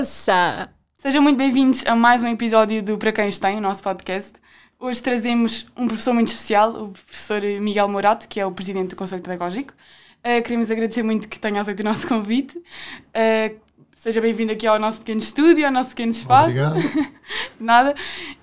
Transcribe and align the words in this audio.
moça! 0.00 0.70
Sejam 0.96 1.20
muito 1.20 1.36
bem-vindos 1.36 1.84
a 1.86 1.94
mais 1.94 2.22
um 2.22 2.26
episódio 2.28 2.82
do 2.82 2.96
Para 2.96 3.12
Quem 3.12 3.30
Tem, 3.30 3.58
o 3.58 3.60
nosso 3.60 3.82
podcast. 3.82 4.32
Hoje 4.78 5.02
trazemos 5.02 5.66
um 5.76 5.86
professor 5.86 6.14
muito 6.14 6.28
especial, 6.28 6.70
o 6.84 6.88
professor 6.88 7.42
Miguel 7.60 7.86
Morato, 7.86 8.26
que 8.26 8.40
é 8.40 8.46
o 8.46 8.50
presidente 8.50 8.88
do 8.88 8.96
Conselho 8.96 9.20
Pedagógico. 9.20 9.74
Uh, 10.20 10.42
queremos 10.42 10.70
agradecer 10.70 11.02
muito 11.02 11.28
que 11.28 11.38
tenha 11.38 11.60
aceito 11.60 11.80
o 11.80 11.84
nosso 11.84 12.08
convite. 12.08 12.56
Uh, 12.56 13.60
seja 14.00 14.18
bem-vindo 14.18 14.50
aqui 14.50 14.66
ao 14.66 14.78
nosso 14.78 15.00
pequeno 15.00 15.20
estúdio, 15.20 15.66
ao 15.66 15.70
nosso 15.70 15.90
pequeno 15.90 16.12
espaço. 16.12 16.48
Obrigado. 16.48 16.80
Nada. 17.60 17.94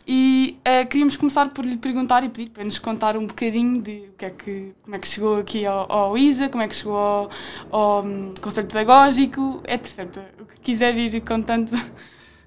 E 0.08 0.56
uh, 0.60 0.88
queríamos 0.88 1.18
começar 1.18 1.50
por 1.50 1.66
lhe 1.66 1.78
perguntar 1.78 2.24
e 2.24 2.30
pedir 2.30 2.52
para 2.52 2.64
nos 2.64 2.78
contar 2.78 3.18
um 3.18 3.26
bocadinho 3.26 3.82
de 3.82 4.04
o 4.08 4.14
que 4.16 4.26
é 4.26 4.30
que, 4.30 4.72
como 4.84 4.96
é 4.96 5.00
que 5.00 5.08
chegou 5.08 5.38
aqui 5.38 5.66
ao, 5.66 5.92
ao 5.92 6.16
ISA, 6.16 6.48
como 6.48 6.62
é 6.62 6.68
que 6.68 6.76
chegou 6.76 6.96
ao, 6.96 7.32
ao 7.72 8.06
um, 8.06 8.36
Conselho 8.40 8.68
Pedagógico, 8.68 9.64
etc. 9.68 10.06
O 10.40 10.46
que 10.46 10.60
quiser 10.62 10.96
ir 10.96 11.20
contando. 11.22 11.72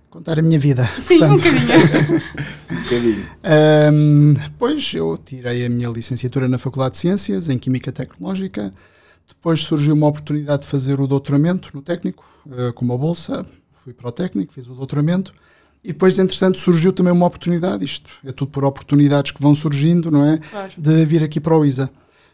Contar 0.09 0.39
a 0.39 0.43
minha 0.43 0.59
vida. 0.61 0.89
Sim, 1.03 1.19
portanto. 1.19 1.43
um 1.51 1.51
bocadinho. 1.51 2.23
um 2.71 2.83
bocadinho. 2.83 3.31
Um, 3.93 4.35
pois 4.57 4.95
eu 4.95 5.19
tirei 5.19 5.67
a 5.67 5.69
minha 5.69 5.89
licenciatura 5.89 6.47
na 6.47 6.59
Faculdade 6.59 6.93
de 6.93 6.99
Ciências, 6.99 7.49
em 7.49 7.59
Química 7.59 7.91
Tecnológica. 7.91 8.73
Depois 9.31 9.63
surgiu 9.63 9.95
uma 9.95 10.07
oportunidade 10.07 10.63
de 10.63 10.69
fazer 10.69 11.01
o 11.01 11.07
doutoramento 11.07 11.71
no 11.73 11.81
técnico, 11.81 12.25
uh, 12.47 12.73
com 12.73 12.85
uma 12.85 12.99
bolsa. 12.99 13.47
Fui 13.83 13.95
para 13.95 14.09
o 14.09 14.13
técnico, 14.13 14.53
fiz 14.53 14.69
o 14.69 14.75
doutoramento. 14.75 15.33
E 15.83 15.89
depois, 15.89 16.19
entretanto, 16.19 16.59
surgiu 16.59 16.93
também 16.93 17.13
uma 17.13 17.27
oportunidade, 17.27 17.85
isto 17.85 18.11
é 18.25 18.33
tudo 18.33 18.51
por 18.51 18.65
oportunidades 18.65 19.33
que 19.33 19.41
vão 19.41 19.55
surgindo, 19.55 20.11
não 20.11 20.27
é? 20.27 20.39
Claro. 20.39 20.73
De 20.77 21.05
vir 21.07 21.23
aqui 21.23 21.41
para 21.41 21.57
o 21.57 21.65
ISA. 21.65 21.91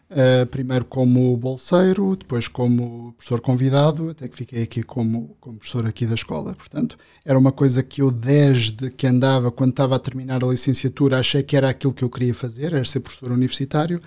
Uh, 0.09 0.47
primeiro 0.47 0.85
como 0.85 1.37
bolseiro, 1.37 2.15
depois 2.15 2.47
como 2.47 3.13
professor 3.15 3.41
convidado, 3.41 4.11
até 4.11 4.29
que 4.29 4.37
fiquei 4.37 4.63
aqui 4.63 4.81
como, 4.81 5.37
como 5.41 5.59
professor 5.59 5.85
aqui 5.85 6.07
da 6.07 6.15
escola. 6.15 6.55
Portanto, 6.55 6.97
era 7.25 7.37
uma 7.37 7.51
coisa 7.51 7.83
que 7.83 8.03
eu, 8.03 8.13
desde 8.13 8.89
que 8.91 9.05
andava, 9.05 9.51
quando 9.51 9.71
estava 9.71 9.97
a 9.97 9.99
terminar 9.99 10.45
a 10.45 10.47
licenciatura, 10.47 11.19
achei 11.19 11.43
que 11.43 11.57
era 11.57 11.69
aquilo 11.69 11.93
que 11.93 12.05
eu 12.05 12.09
queria 12.09 12.33
fazer, 12.33 12.73
era 12.73 12.85
ser 12.85 13.01
professor 13.01 13.33
universitário. 13.33 14.01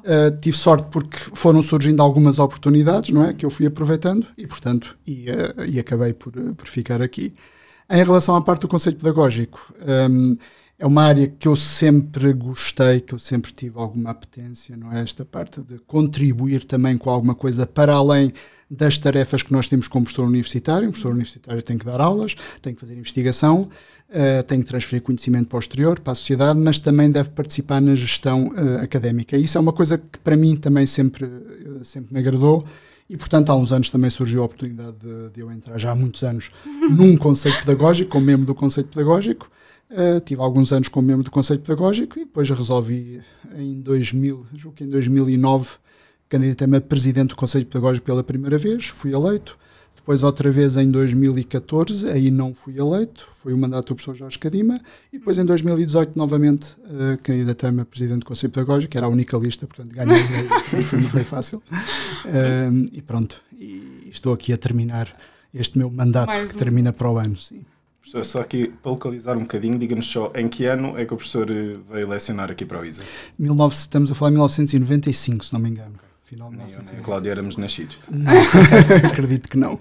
Uh, 0.00 0.36
tive 0.40 0.56
sorte 0.56 0.88
porque 0.90 1.16
foram 1.34 1.60
surgindo 1.62 2.02
algumas 2.02 2.38
oportunidades, 2.38 3.10
não 3.10 3.24
é? 3.24 3.32
Que 3.32 3.44
eu 3.44 3.50
fui 3.50 3.66
aproveitando 3.66 4.26
e, 4.36 4.46
portanto, 4.46 4.96
e, 5.06 5.30
uh, 5.30 5.64
e 5.66 5.78
acabei 5.78 6.12
por, 6.12 6.32
por 6.32 6.66
ficar 6.66 7.02
aqui. 7.02 7.34
Em 7.88 8.04
relação 8.04 8.36
à 8.36 8.40
parte 8.40 8.62
do 8.62 8.68
conceito 8.68 8.98
pedagógico, 8.98 9.74
um, 10.10 10.36
é 10.78 10.86
uma 10.86 11.02
área 11.02 11.26
que 11.26 11.46
eu 11.46 11.54
sempre 11.54 12.32
gostei, 12.32 13.00
que 13.00 13.12
eu 13.12 13.18
sempre 13.18 13.52
tive 13.52 13.78
alguma 13.78 14.10
apetência, 14.10 14.76
não 14.76 14.90
é? 14.90 15.02
Esta 15.02 15.24
parte 15.24 15.60
de 15.60 15.78
contribuir 15.80 16.64
também 16.64 16.96
com 16.96 17.10
alguma 17.10 17.34
coisa 17.34 17.66
para 17.66 17.94
além 17.94 18.32
das 18.70 18.96
tarefas 18.96 19.42
que 19.42 19.52
nós 19.52 19.66
temos 19.68 19.88
como 19.88 20.04
professor 20.04 20.26
universitário. 20.26 20.88
Um 20.88 20.92
professor 20.92 21.12
universitário 21.12 21.62
tem 21.62 21.76
que 21.76 21.84
dar 21.84 22.00
aulas, 22.00 22.34
tem 22.62 22.72
que 22.72 22.80
fazer 22.80 22.96
investigação, 22.96 23.68
uh, 24.10 24.42
tem 24.44 24.60
que 24.60 24.66
transferir 24.66 25.02
conhecimento 25.02 25.48
para 25.48 25.56
o 25.56 25.60
exterior, 25.60 26.00
para 26.00 26.12
a 26.12 26.14
sociedade, 26.14 26.58
mas 26.58 26.78
também 26.78 27.10
deve 27.10 27.30
participar 27.30 27.80
na 27.80 27.94
gestão 27.94 28.48
uh, 28.48 28.82
académica. 28.82 29.36
Isso 29.36 29.56
é 29.56 29.60
uma 29.60 29.72
coisa 29.72 29.98
que 29.98 30.18
para 30.18 30.36
mim 30.36 30.56
também 30.56 30.86
sempre, 30.86 31.24
uh, 31.24 31.84
sempre 31.84 32.12
me 32.12 32.20
agradou. 32.20 32.64
E, 33.08 33.16
portanto, 33.16 33.50
há 33.50 33.56
uns 33.56 33.72
anos 33.72 33.90
também 33.90 34.08
surgiu 34.08 34.42
a 34.42 34.44
oportunidade 34.44 34.96
de, 34.98 35.30
de 35.30 35.40
eu 35.40 35.50
entrar, 35.50 35.76
já 35.78 35.90
há 35.90 35.96
muitos 35.96 36.22
anos, 36.22 36.50
num 36.90 37.16
conceito 37.16 37.58
pedagógico, 37.58 38.10
como 38.10 38.24
membro 38.24 38.46
do 38.46 38.54
conceito 38.54 38.88
pedagógico. 38.90 39.50
Uh, 39.90 40.20
tive 40.20 40.40
alguns 40.40 40.72
anos 40.72 40.86
como 40.86 41.08
membro 41.08 41.24
do 41.24 41.32
Conselho 41.32 41.58
Pedagógico 41.58 42.16
e 42.16 42.24
depois 42.24 42.48
resolvi 42.48 43.20
em 43.56 43.80
2000, 43.80 44.46
julgo 44.54 44.76
que 44.76 44.84
em 44.84 44.88
2009, 44.88 45.70
candidatei-me 46.28 46.76
a 46.76 46.80
presidente 46.80 47.30
do 47.30 47.36
Conselho 47.36 47.66
Pedagógico 47.66 48.06
pela 48.06 48.22
primeira 48.22 48.56
vez, 48.56 48.86
fui 48.86 49.12
eleito. 49.12 49.58
Depois 50.10 50.24
outra 50.24 50.50
vez 50.50 50.76
em 50.76 50.90
2014, 50.90 52.10
aí 52.10 52.32
não 52.32 52.52
fui 52.52 52.76
eleito, 52.76 53.28
foi 53.40 53.52
o 53.52 53.56
mandato 53.56 53.86
do 53.86 53.94
professor 53.94 54.16
Jorge 54.16 54.40
Cadima. 54.40 54.80
E 55.12 55.18
depois 55.20 55.38
em 55.38 55.44
2018 55.44 56.16
novamente 56.16 56.74
uh, 56.80 57.16
candidatei-me 57.22 57.82
a 57.82 57.84
presidente 57.84 58.18
do 58.18 58.26
Conselho 58.26 58.52
Pedagógico, 58.52 58.90
que 58.90 58.98
era 58.98 59.06
a 59.06 59.08
única 59.08 59.36
lista, 59.36 59.68
portanto 59.68 59.94
ganhei, 59.94 60.18
foi 60.82 60.98
muito 60.98 61.14
bem 61.14 61.22
fácil. 61.22 61.62
Uh, 62.24 62.90
e 62.92 63.00
pronto, 63.00 63.40
e 63.52 64.08
estou 64.10 64.34
aqui 64.34 64.52
a 64.52 64.56
terminar 64.56 65.16
este 65.54 65.78
meu 65.78 65.88
mandato 65.88 66.26
Mais 66.26 66.48
que 66.48 66.56
um. 66.56 66.58
termina 66.58 66.92
para 66.92 67.08
o 67.08 67.16
ano, 67.16 67.36
sim. 67.36 67.62
Professor, 68.00 68.24
só 68.24 68.40
aqui 68.40 68.66
para 68.82 68.90
localizar 68.90 69.36
um 69.36 69.42
bocadinho, 69.42 69.78
diga-nos 69.78 70.08
só 70.08 70.32
em 70.34 70.48
que 70.48 70.66
ano 70.66 70.98
é 70.98 71.04
que 71.04 71.14
o 71.14 71.16
professor 71.16 71.48
eh, 71.48 71.78
veio 71.88 72.08
lecionar 72.08 72.50
aqui 72.50 72.64
para 72.64 72.80
o 72.80 72.84
ISA? 72.84 73.04
19, 73.38 73.74
estamos 73.76 74.10
a 74.10 74.14
falar 74.16 74.30
de 74.30 74.34
1995, 74.38 75.44
se 75.44 75.52
não 75.52 75.60
me 75.60 75.70
engano. 75.70 76.09
Final 76.30 76.52
de 76.52 77.02
Cláudia 77.02 77.32
éramos 77.32 77.56
nascidos. 77.56 77.98
Não, 78.08 78.32
acredito 79.10 79.48
que 79.48 79.56
não. 79.56 79.76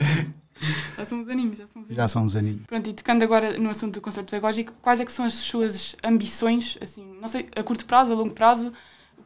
Já 0.98 1.06
são 1.06 1.20
uns 1.20 1.30
aninhos, 1.30 1.60
já 1.60 1.68
são 1.68 1.84
uns 1.84 1.86
aninhos. 1.86 1.96
Já 1.96 2.08
são 2.08 2.24
uns 2.24 2.36
aninhos. 2.36 2.62
Pronto, 2.66 2.90
e 2.90 2.94
tocando 2.94 3.22
agora 3.22 3.60
no 3.60 3.70
assunto 3.70 3.94
do 3.94 4.02
conceito 4.02 4.26
pedagógico, 4.32 4.74
quais 4.82 5.00
é 5.00 5.06
que 5.06 5.12
são 5.12 5.26
as 5.26 5.36
suas 5.36 5.96
ambições, 6.04 6.76
assim, 6.82 7.06
não 7.22 7.28
sei, 7.28 7.48
a 7.56 7.62
curto 7.62 7.86
prazo, 7.86 8.14
a 8.14 8.16
longo 8.16 8.34
prazo, 8.34 8.74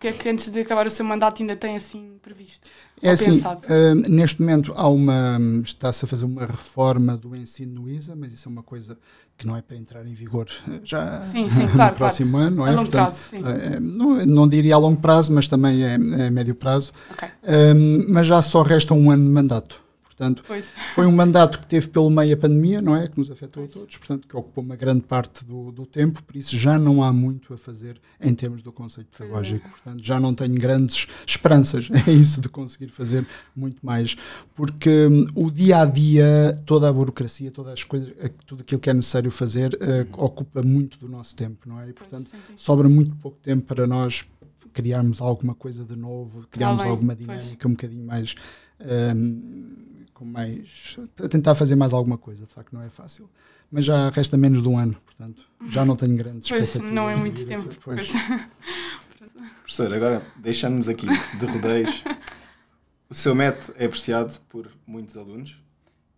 que 0.04 0.08
é 0.10 0.12
que 0.12 0.28
antes 0.28 0.50
de 0.50 0.60
acabar 0.60 0.86
o 0.86 0.90
seu 0.90 1.06
mandato 1.06 1.42
ainda 1.42 1.56
tem 1.56 1.78
assim 1.78 2.18
previsto? 2.22 2.68
É 3.02 3.12
assim, 3.12 3.40
uh, 3.40 3.96
neste 4.10 4.42
momento 4.42 4.74
há 4.76 4.90
uma 4.90 5.40
está-se 5.64 6.04
a 6.04 6.08
fazer 6.08 6.26
uma 6.26 6.46
reforma 6.46 7.16
do 7.16 7.34
ensino 7.34 7.82
no 7.82 7.90
ISA, 7.90 8.14
mas 8.14 8.34
isso 8.34 8.50
é 8.50 8.52
uma 8.52 8.64
coisa 8.64 8.98
que 9.38 9.48
não 9.48 9.56
é 9.56 9.62
para 9.62 9.78
entrar 9.78 10.06
em 10.06 10.14
vigor 10.14 10.48
já 10.84 11.22
sim, 11.22 11.48
sim, 11.50 11.68
claro, 11.68 11.92
no 11.92 11.98
próximo 11.98 12.32
claro. 12.32 12.48
ano, 12.48 12.56
não 12.58 12.68
é? 12.68 12.70
A 12.70 12.74
longo 12.74 12.90
Portanto, 12.90 13.16
prazo, 13.16 13.30
sim. 13.30 13.40
Uh, 13.40 13.80
não, 13.80 14.26
não, 14.26 14.48
diria 14.48 14.76
a 14.76 14.78
longo 14.78 15.00
prazo, 15.00 15.34
mas 15.34 15.48
também 15.48 15.82
é, 15.82 15.94
é 15.94 16.30
médio 16.30 16.54
prazo. 16.54 16.92
Okay. 17.14 17.30
Uh, 17.30 18.06
mas 18.10 18.28
já 18.28 18.42
só 18.42 18.62
resta 18.62 18.94
um 18.94 19.10
ano 19.10 19.24
de 19.24 19.32
mandato. 19.32 19.83
Portanto, 20.24 20.44
pois. 20.48 20.72
foi 20.96 21.06
um 21.06 21.12
mandato 21.12 21.60
que 21.60 21.68
teve 21.68 21.88
pelo 21.88 22.10
meio 22.10 22.34
a 22.34 22.38
pandemia, 22.38 22.82
não 22.82 22.96
é? 22.96 23.08
Que 23.08 23.18
nos 23.18 23.30
afetou 23.30 23.64
pois. 23.64 23.76
a 23.76 23.80
todos, 23.80 23.98
portanto, 23.98 24.28
que 24.28 24.38
ocupou 24.38 24.64
uma 24.64 24.76
grande 24.76 25.02
parte 25.02 25.44
do, 25.44 25.72
do, 25.72 25.86
tempo, 25.86 26.24
por 26.24 26.36
isso 26.36 26.56
já 26.56 26.80
não 26.80 27.04
há 27.04 27.12
muito 27.12 27.54
a 27.54 27.58
fazer 27.58 28.00
em 28.22 28.34
termos 28.34 28.62
do 28.62 28.72
conceito 28.72 29.10
pedagógico. 29.18 29.68
É. 29.68 29.70
Portanto, 29.70 30.04
já 30.04 30.20
não 30.20 30.34
tenho 30.34 30.56
grandes 30.56 31.08
esperanças 31.28 31.90
é 32.08 32.12
isso 32.12 32.40
de 32.40 32.48
conseguir 32.48 32.88
fazer 32.88 33.26
muito 33.56 33.86
mais, 33.86 34.16
porque 34.56 35.08
um, 35.08 35.26
o 35.36 35.52
dia 35.52 35.82
a 35.82 35.86
dia, 35.86 36.62
toda 36.66 36.88
a 36.88 36.94
burocracia, 36.94 37.52
todas 37.52 37.74
as 37.74 37.84
coisas, 37.84 38.14
tudo 38.46 38.62
aquilo 38.62 38.80
que 38.80 38.90
é 38.90 38.94
necessário 38.94 39.30
fazer, 39.30 39.74
uh, 39.74 40.24
ocupa 40.24 40.62
muito 40.62 40.98
do 40.98 41.10
nosso 41.10 41.36
tempo, 41.36 41.68
não 41.68 41.80
é? 41.80 41.90
E, 41.90 41.94
portanto, 41.94 42.30
sim, 42.30 42.38
sim. 42.48 42.54
sobra 42.56 42.88
muito 42.88 43.16
pouco 43.18 43.38
tempo 43.42 43.66
para 43.66 43.86
nós 43.86 44.26
criarmos 44.74 45.22
alguma 45.22 45.54
coisa 45.54 45.86
de 45.86 45.96
novo, 45.96 46.48
criarmos 46.50 46.84
ah, 46.84 46.88
alguma 46.88 47.16
dinâmica 47.16 47.46
pois. 47.48 47.66
um 47.66 47.70
bocadinho 47.70 48.06
mais. 48.06 48.36
Um, 48.82 49.93
com 50.14 50.26
mais. 50.26 50.98
a 51.22 51.28
tentar 51.28 51.56
fazer 51.56 51.76
mais 51.76 51.94
alguma 51.94 52.18
coisa, 52.18 52.46
de 52.46 52.52
facto, 52.52 52.74
não 52.74 52.82
é 52.82 52.90
fácil. 52.90 53.30
Mas 53.72 53.86
já 53.86 54.10
resta 54.10 54.38
menos 54.38 54.62
de 54.62 54.70
um 54.70 54.78
ano, 54.78 54.96
portanto, 55.06 55.42
já 55.68 55.84
não 55.84 55.96
tenho 55.96 56.16
grandes 56.16 56.48
pois, 56.48 56.66
expectativas. 56.66 56.94
não 56.94 57.10
é 57.10 57.16
muito 57.16 57.46
tempo. 57.46 57.76
Pois. 57.84 58.12
Professor, 59.62 59.92
agora 59.94 60.26
deixando-nos 60.38 60.88
aqui 60.88 61.08
de 61.08 61.46
rodeios, 61.46 62.04
o 63.10 63.16
seu 63.16 63.34
método 63.34 63.74
é 63.78 63.86
apreciado 63.86 64.38
por 64.50 64.70
muitos 64.86 65.18
alunos 65.18 65.58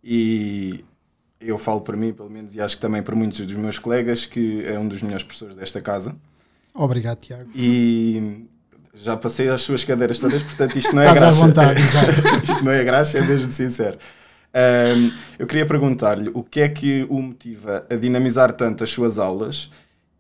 e 0.04 0.84
eu 1.40 1.58
falo 1.58 1.82
para 1.82 1.96
mim, 1.96 2.14
pelo 2.14 2.30
menos, 2.30 2.56
e 2.56 2.62
acho 2.62 2.76
que 2.76 2.82
também 2.82 3.02
para 3.02 3.16
muitos 3.16 3.40
dos 3.40 3.56
meus 3.56 3.80
colegas, 3.80 4.26
que 4.26 4.64
é 4.66 4.78
um 4.78 4.88
dos 4.88 5.02
melhores 5.02 5.24
professores 5.24 5.56
desta 5.56 5.82
casa. 5.82 6.16
Obrigado, 6.74 7.20
Tiago. 7.20 7.50
E 7.56 8.48
já 8.96 9.18
passei 9.18 9.50
as 9.50 9.62
suas 9.62 9.84
cadeiras 9.84 10.20
todas, 10.20 10.42
portanto 10.42 10.78
isto 10.78 10.96
não 10.96 11.02
é 11.02 11.14
graça. 11.14 11.28
à 11.28 11.32
vontade, 11.32 11.82
exato. 11.82 12.12
isto 12.44 12.64
não 12.64 12.72
é 12.72 12.84
graça, 12.84 13.18
é 13.18 13.22
mesmo 13.22 13.52
sincero. 13.52 13.98
Um, 14.56 15.12
eu 15.38 15.46
queria 15.46 15.66
perguntar-lhe 15.66 16.30
o 16.34 16.42
que 16.42 16.62
é 16.62 16.70
que 16.70 17.06
o 17.10 17.22
motiva 17.22 17.86
a 17.90 17.96
dinamizar 17.96 18.54
tanto 18.54 18.84
as 18.84 18.90
suas 18.90 19.20
aulas 19.20 19.70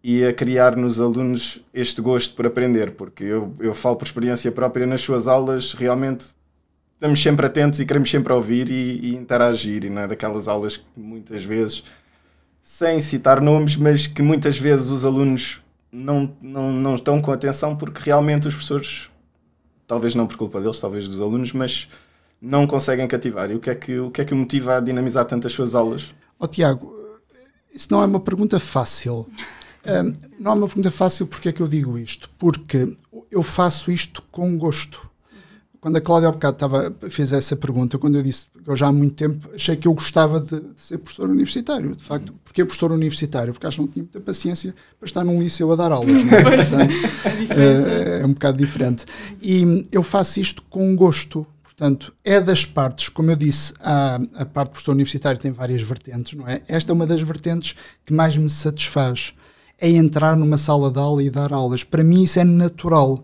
e 0.04 0.26
a 0.26 0.34
criar 0.34 0.76
nos 0.76 1.00
alunos 1.00 1.64
este 1.74 2.02
gosto 2.02 2.36
por 2.36 2.46
aprender, 2.46 2.92
porque 2.92 3.24
eu, 3.24 3.54
eu 3.60 3.74
falo 3.74 3.96
por 3.96 4.06
experiência 4.06 4.52
própria, 4.52 4.86
nas 4.86 5.02
suas 5.02 5.26
aulas 5.26 5.74
realmente 5.74 6.28
estamos 6.96 7.22
sempre 7.22 7.46
atentos 7.46 7.80
e 7.80 7.86
queremos 7.86 8.12
sempre 8.12 8.34
ouvir 8.34 8.70
e, 8.70 9.00
e 9.04 9.16
interagir, 9.16 9.86
e 9.86 9.90
não 9.90 10.02
é 10.02 10.08
daquelas 10.08 10.48
aulas 10.48 10.78
que 10.78 10.86
muitas 10.96 11.44
vezes, 11.44 11.84
sem 12.62 13.00
citar 13.00 13.42
nomes, 13.42 13.76
mas 13.78 14.06
que 14.06 14.22
muitas 14.22 14.60
vezes 14.60 14.90
os 14.90 15.06
alunos 15.06 15.65
não, 15.96 16.36
não, 16.42 16.72
não 16.74 16.96
estão 16.96 17.22
com 17.22 17.32
atenção 17.32 17.76
porque 17.76 18.02
realmente 18.04 18.48
os 18.48 18.54
professores, 18.54 19.10
talvez 19.88 20.14
não 20.14 20.28
por 20.28 20.36
culpa 20.36 20.60
deles, 20.60 20.80
talvez 20.80 21.08
dos 21.08 21.22
alunos, 21.22 21.54
mas 21.54 21.88
não 22.42 22.68
conseguem 22.68 23.08
cativar. 23.08 23.50
E 23.50 23.56
o 23.56 23.60
que 23.60 23.70
é 23.70 23.76
que 23.76 23.98
o, 23.98 24.12
que 24.12 24.22
é 24.22 24.26
que 24.26 24.34
o 24.34 24.38
motiva 24.38 24.78
a 24.78 24.80
dinamizar 24.80 25.26
tantas 25.26 25.54
suas 25.54 25.74
aulas? 25.74 26.14
Oh, 26.38 26.48
Tiago, 26.48 26.94
isso 27.74 27.88
não 27.92 28.02
é 28.02 28.06
uma 28.06 28.20
pergunta 28.20 28.60
fácil. 28.60 29.28
Um, 29.86 30.16
não 30.40 30.52
é 30.52 30.56
uma 30.56 30.68
pergunta 30.68 30.92
fácil 30.92 31.28
porque 31.28 31.50
é 31.50 31.52
que 31.52 31.62
eu 31.62 31.68
digo 31.68 31.98
isto? 31.98 32.30
Porque 32.38 32.98
eu 33.32 33.42
faço 33.42 33.92
isto 33.92 34.22
com 34.32 34.58
gosto. 34.58 35.10
Quando 35.86 35.98
a 35.98 36.02
Cláudia 36.02 36.30
há 36.30 36.32
bocado 36.32 36.56
estava, 36.56 36.96
fez 37.12 37.32
essa 37.32 37.56
pergunta, 37.56 38.00
quando 38.00 38.16
eu 38.16 38.24
disse 38.24 38.48
que 38.48 38.68
eu 38.68 38.76
já 38.76 38.88
há 38.88 38.92
muito 38.92 39.14
tempo 39.14 39.48
achei 39.54 39.76
que 39.76 39.88
eu 39.88 39.94
gostava 39.94 40.40
de, 40.40 40.60
de 40.60 40.82
ser 40.82 40.98
professor 40.98 41.30
universitário, 41.30 41.96
de 41.96 42.04
facto. 42.04 42.34
Porquê 42.44 42.66
professor 42.66 42.92
universitário? 42.92 43.54
Porque 43.54 43.68
acho 43.68 43.78
que 43.78 43.82
não 43.84 43.88
tinha 43.88 44.02
muita 44.02 44.20
paciência 44.20 44.74
para 45.00 45.06
estar 45.06 45.24
num 45.24 45.40
liceu 45.40 45.72
a 45.72 45.76
dar 45.76 45.92
aulas. 45.92 46.26
Não 46.26 46.34
é? 46.34 46.42
Portanto, 46.58 46.96
é, 47.52 48.18
é, 48.18 48.22
é 48.22 48.26
um 48.26 48.34
bocado 48.34 48.58
diferente. 48.58 49.06
E 49.40 49.88
eu 49.92 50.02
faço 50.02 50.40
isto 50.40 50.64
com 50.72 50.96
gosto. 50.96 51.46
Portanto, 51.62 52.16
é 52.24 52.42
das 52.42 52.66
partes, 52.66 53.08
como 53.08 53.30
eu 53.30 53.36
disse, 53.36 53.76
a, 53.80 54.16
a 54.38 54.44
parte 54.44 54.70
do 54.70 54.72
professor 54.72 54.94
universitário 54.94 55.40
tem 55.40 55.52
várias 55.52 55.84
vertentes, 55.84 56.34
não 56.34 56.48
é? 56.48 56.64
Esta 56.68 56.92
é 56.92 56.94
uma 56.94 57.06
das 57.06 57.22
vertentes 57.22 57.76
que 58.04 58.12
mais 58.12 58.36
me 58.36 58.50
satisfaz. 58.50 59.36
É 59.80 59.88
entrar 59.88 60.36
numa 60.36 60.58
sala 60.58 60.90
de 60.90 60.98
aula 60.98 61.22
e 61.22 61.30
dar 61.30 61.54
aulas. 61.54 61.84
Para 61.84 62.04
mim 62.04 62.24
isso 62.24 62.40
é 62.40 62.44
natural. 62.44 63.24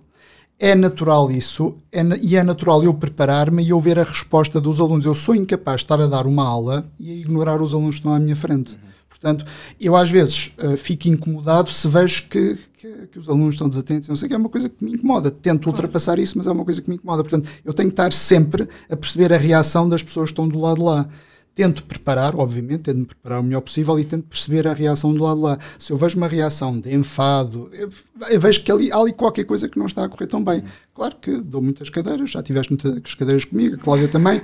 É 0.64 0.76
natural 0.76 1.32
isso, 1.32 1.76
é, 1.92 2.04
e 2.22 2.36
é 2.36 2.44
natural 2.44 2.84
eu 2.84 2.94
preparar-me 2.94 3.64
e 3.64 3.70
eu 3.70 3.82
ver 3.82 3.98
a 3.98 4.04
resposta 4.04 4.62
dos 4.62 4.80
alunos. 4.80 5.08
Eu 5.08 5.16
sou 5.16 5.34
incapaz 5.34 5.78
de 5.78 5.86
estar 5.86 6.00
a 6.00 6.06
dar 6.06 6.28
uma 6.28 6.48
aula 6.48 6.86
e 7.00 7.10
a 7.10 7.16
ignorar 7.16 7.60
os 7.64 7.74
alunos 7.74 7.96
que 7.96 8.02
estão 8.02 8.14
à 8.14 8.20
minha 8.20 8.36
frente. 8.36 8.74
Uhum. 8.76 8.92
Portanto, 9.10 9.44
eu 9.80 9.96
às 9.96 10.12
vezes 10.12 10.54
uh, 10.60 10.78
fico 10.78 11.08
incomodado 11.08 11.72
se 11.72 11.88
vejo 11.88 12.28
que, 12.30 12.60
que, 12.78 13.08
que, 13.08 13.18
os 13.18 13.28
alunos 13.28 13.56
estão 13.56 13.68
desatentos. 13.68 14.08
Não 14.08 14.16
sei 14.16 14.30
que 14.30 14.36
é 14.36 14.38
uma 14.38 14.50
coisa 14.50 14.70
que 14.70 14.86
me 14.86 14.92
incomoda. 14.92 15.32
Tento 15.32 15.66
ultrapassar 15.66 16.20
isso, 16.20 16.38
mas 16.38 16.46
é 16.46 16.52
uma 16.52 16.64
coisa 16.64 16.80
que 16.80 16.88
me 16.88 16.96
incomoda. 16.96 17.24
Portanto, 17.24 17.50
eu 17.66 17.74
tenho 17.74 17.90
que 17.90 17.94
estar 17.94 18.14
sempre 18.14 18.70
a 18.88 18.96
perceber 18.96 19.34
a 19.34 19.38
reação 19.38 19.90
das 19.90 20.04
pessoas 20.04 20.30
que 20.30 20.34
estão 20.34 20.48
do 20.48 20.60
lado 20.60 20.78
de 20.78 20.84
lá 20.84 21.10
tento 21.54 21.84
preparar, 21.84 22.36
obviamente, 22.36 22.84
tento 22.84 22.98
me 22.98 23.06
preparar 23.06 23.42
o 23.42 23.44
melhor 23.44 23.62
possível 23.62 24.00
e 24.00 24.06
tento 24.06 24.24
perceber 24.24 24.68
a 24.68 24.74
reação 24.74 25.14
do 25.14 25.24
lado 25.24 25.38
de 25.38 25.44
lá. 25.44 25.60
Se 25.78 25.92
eu 25.92 25.98
vejo 25.98 26.18
uma 26.18 26.28
reação 26.28 26.80
de 26.80 26.94
enfado, 26.94 27.70
eu, 27.74 27.90
eu 28.30 28.40
vejo 28.40 28.64
que 28.64 28.72
ali, 28.72 28.92
há 28.92 28.98
ali 28.98 29.12
qualquer 29.12 29.44
coisa 29.44 29.68
que 29.68 29.78
não 29.78 29.86
está 29.86 30.06
a 30.06 30.10
correr 30.10 30.28
tão 30.28 30.44
bem. 30.44 30.64
Claro 30.94 31.16
que 31.22 31.38
dou 31.38 31.62
muitas 31.62 31.90
cadeiras, 31.90 32.32
já 32.32 32.42
tiveste 32.42 32.72
muitas 32.72 33.16
cadeiras 33.16 33.46
comigo, 33.46 33.76
a 33.76 33.78
Cláudia 33.78 34.08
também. 34.08 34.42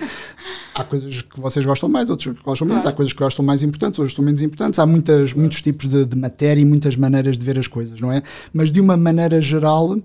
Há 0.76 0.84
coisas 0.84 1.22
que 1.22 1.40
vocês 1.40 1.66
gostam 1.66 1.90
mais, 1.90 2.10
outras 2.10 2.38
que 2.38 2.44
gostam 2.44 2.68
menos, 2.68 2.84
claro. 2.84 2.94
há 2.94 2.98
coisas 2.98 3.14
que 3.14 3.20
gostam 3.20 3.46
mais 3.46 3.64
importantes, 3.64 4.00
outras 4.00 4.12
que 4.12 4.18
são 4.18 4.26
menos 4.26 4.42
importantes. 4.42 4.80
Há 4.80 4.86
muitas, 4.86 5.34
muitos 5.34 5.62
tipos 5.62 5.88
de, 5.88 6.06
de 6.06 6.16
matéria 6.16 6.62
e 6.62 6.66
muitas 6.66 6.96
maneiras 6.96 7.38
de 7.38 7.46
ver 7.46 7.58
as 7.58 7.68
coisas, 7.68 8.00
não 8.00 8.12
é? 8.12 8.22
Mas 8.54 8.70
de 8.70 8.82
uma 8.82 8.98
maneira 8.98 9.42
geral 9.42 9.98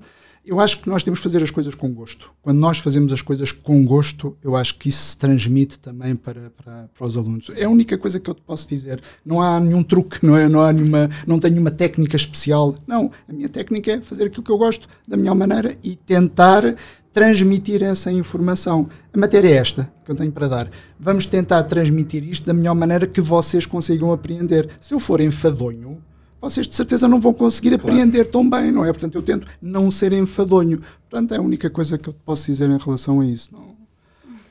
eu 0.45 0.59
acho 0.59 0.81
que 0.81 0.89
nós 0.89 1.05
temos 1.05 1.21
que 1.21 1.23
fazer 1.23 1.43
as 1.43 1.51
coisas 1.51 1.75
com 1.75 1.93
gosto. 1.95 2.33
Quando 2.43 2.59
nós 2.59 2.79
fazemos 2.79 3.13
as 3.13 3.23
coisas 3.23 3.53
com 3.53 3.85
gosto, 3.85 4.37
eu 4.43 4.57
acho 4.57 4.77
que 4.77 4.89
isso 4.89 5.03
se 5.11 5.17
transmite 5.17 5.79
também 5.79 6.17
para, 6.17 6.51
para, 6.51 6.89
para 6.93 7.07
os 7.07 7.17
alunos. 7.17 7.49
É 7.55 7.65
a 7.65 7.71
única 7.71 7.97
coisa 7.97 8.19
que 8.19 8.29
eu 8.29 8.35
te 8.35 8.43
posso 8.43 8.69
dizer. 8.69 9.01
Não 9.25 9.41
há 9.41 9.61
nenhum 9.61 9.85
truque, 9.85 10.25
não 10.27 10.37
é? 10.37 10.49
Não 10.49 10.61
há 10.61 10.73
nenhuma, 10.73 11.09
não 11.27 11.39
tenho 11.39 11.61
uma 11.61 11.71
técnica 11.71 12.17
especial. 12.17 12.75
Não, 12.87 13.11
a 13.29 13.33
minha 13.33 13.49
técnica 13.49 13.93
é 13.93 14.01
fazer 14.01 14.25
aquilo 14.25 14.43
que 14.43 14.51
eu 14.51 14.59
gosto 14.59 14.89
da 15.07 15.17
melhor 15.17 15.37
maneira 15.37 15.79
e 15.83 15.95
tentar 15.95 16.75
transmitir 17.13 17.83
essa 17.83 18.11
informação. 18.11 18.89
A 19.13 19.19
matéria 19.19 19.49
é 19.49 19.57
esta 19.57 19.93
que 20.05 20.11
eu 20.11 20.17
tenho 20.17 20.33
para 20.33 20.49
dar. 20.49 20.71
Vamos 20.99 21.27
tentar 21.27 21.63
transmitir 21.65 22.25
isto 22.25 22.47
da 22.47 22.55
melhor 22.55 22.75
maneira 22.75 23.07
que 23.07 23.21
vocês 23.21 23.65
consigam 23.67 24.11
apreender. 24.11 24.71
Se 24.81 24.95
eu 24.95 24.99
for 24.99 25.21
enfadonho, 25.21 26.03
vocês 26.43 26.67
de 26.67 26.75
certeza 26.75 27.07
não 27.07 27.21
vão 27.21 27.33
conseguir 27.33 27.73
apreender 27.73 28.27
claro. 28.27 28.31
tão 28.31 28.51
bem, 28.51 28.73
não 28.73 28.85
é? 28.85 28.89
Portanto, 28.89 29.15
eu 29.15 29.23
tento 29.23 29.47
não 29.63 29.93
ser 29.93 30.13
enfadonho. 30.13 30.83
Portanto, 31.09 31.35
é 31.35 31.37
a 31.37 31.41
única 31.41 31.71
coisa 31.71 31.97
que 31.97 32.09
eu 32.09 32.13
posso 32.25 32.47
dizer 32.47 32.69
em 32.69 32.77
relação 32.77 33.21
a 33.21 33.25
isso. 33.25 33.51
Não... 33.53 33.81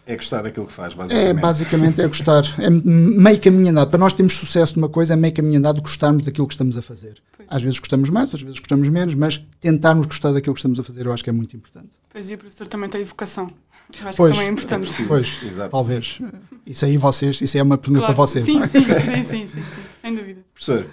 É 0.05 0.15
gostar 0.15 0.41
daquilo 0.41 0.65
que 0.65 0.73
faz, 0.73 0.93
basicamente. 0.93 1.29
É, 1.29 1.33
basicamente 1.33 2.01
é 2.01 2.07
gostar. 2.07 2.43
É 2.57 2.69
meio 2.69 3.39
caminho 3.39 3.69
andado. 3.69 3.89
Para 3.89 3.99
nós 3.99 4.13
termos 4.13 4.33
sucesso 4.33 4.79
numa 4.79 4.89
coisa, 4.89 5.13
é 5.13 5.15
meio 5.15 5.33
caminho 5.33 5.59
andado 5.59 5.81
gostarmos 5.81 6.23
daquilo 6.23 6.47
que 6.47 6.53
estamos 6.53 6.77
a 6.77 6.81
fazer. 6.81 7.21
Pois. 7.35 7.47
Às 7.51 7.61
vezes 7.61 7.77
gostamos 7.77 8.09
mais, 8.09 8.33
às 8.33 8.41
vezes 8.41 8.59
gostamos 8.59 8.88
menos, 8.89 9.13
mas 9.13 9.45
tentarmos 9.59 10.07
gostar 10.07 10.31
daquilo 10.31 10.55
que 10.55 10.59
estamos 10.59 10.79
a 10.79 10.83
fazer 10.83 11.05
eu 11.05 11.13
acho 11.13 11.23
que 11.23 11.29
é 11.29 11.33
muito 11.33 11.55
importante. 11.55 11.89
Pois 12.09 12.31
e 12.31 12.35
o 12.35 12.38
professor 12.38 12.67
também 12.67 12.89
tem 12.89 13.03
vocação. 13.03 13.51
Eu 13.99 14.07
acho 14.07 14.17
pois, 14.17 14.31
que 14.31 14.38
também 14.38 14.47
é 14.47 14.51
importante. 14.51 15.01
É 15.01 15.05
pois, 15.05 15.39
Exato. 15.43 15.69
talvez. 15.69 16.19
Isso 16.65 16.85
aí 16.85 16.97
vocês, 16.97 17.41
isso 17.41 17.57
é 17.57 17.63
uma 17.63 17.77
pergunta 17.77 18.05
claro. 18.05 18.15
para 18.15 18.25
vocês. 18.25 18.45
Sim, 18.45 18.61
sim, 18.67 18.83
sim, 18.83 19.23
sim, 19.25 19.47
sim, 19.47 19.63
sem 20.01 20.15
dúvida. 20.15 20.41
Professor, 20.53 20.85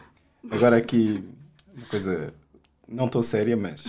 Agora 0.51 0.77
aqui, 0.77 1.25
uma 1.77 1.87
coisa 1.87 2.33
não 2.87 3.09
tão 3.09 3.23
séria, 3.23 3.57
mas 3.57 3.85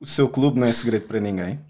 o 0.00 0.06
seu 0.06 0.28
clube 0.28 0.58
não 0.58 0.66
é 0.66 0.72
segredo 0.72 1.06
para 1.06 1.20
ninguém, 1.20 1.60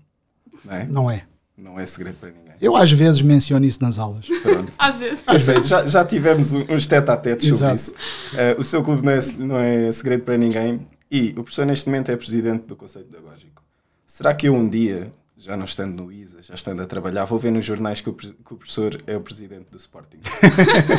não 0.64 0.74
é? 0.74 0.84
Não 0.86 1.10
é. 1.10 1.24
Não 1.56 1.78
é 1.78 1.86
segredo 1.86 2.16
para 2.16 2.30
ninguém. 2.30 2.54
Eu 2.60 2.76
às 2.76 2.90
vezes 2.90 3.20
menciono 3.20 3.64
isso 3.66 3.82
nas 3.82 3.98
aulas. 3.98 4.26
Pronto. 4.26 4.72
Às 4.78 5.00
vezes. 5.00 5.24
Eu 5.26 5.38
sei, 5.38 5.62
já, 5.62 5.86
já 5.86 6.04
tivemos 6.04 6.52
uns 6.52 6.86
tete 6.86 7.10
a 7.10 7.16
tete 7.16 7.48
sobre 7.48 7.74
isso. 7.74 7.92
Uh, 7.92 8.60
o 8.60 8.64
seu 8.64 8.82
clube 8.82 9.02
não 9.04 9.12
é, 9.12 9.18
não 9.38 9.58
é 9.58 9.92
segredo 9.92 10.22
para 10.22 10.36
ninguém 10.36 10.86
e 11.10 11.30
o 11.30 11.42
professor 11.42 11.66
neste 11.66 11.88
momento 11.88 12.10
é 12.10 12.16
presidente 12.16 12.64
do 12.66 12.74
Conselho 12.74 13.04
Pedagógico. 13.04 13.62
Será 14.06 14.34
que 14.34 14.48
eu 14.48 14.54
um 14.54 14.68
dia 14.68 15.12
já 15.42 15.56
não 15.56 15.64
estando 15.64 16.04
no 16.04 16.12
ISA, 16.12 16.38
já 16.40 16.54
estando 16.54 16.82
a 16.82 16.86
trabalhar, 16.86 17.24
vou 17.24 17.36
ver 17.36 17.50
nos 17.50 17.64
jornais 17.64 18.00
que 18.00 18.08
o, 18.08 18.12
que 18.12 18.28
o 18.50 18.56
professor 18.56 19.02
é 19.08 19.16
o 19.16 19.20
presidente 19.20 19.66
do 19.72 19.76
Sporting. 19.76 20.18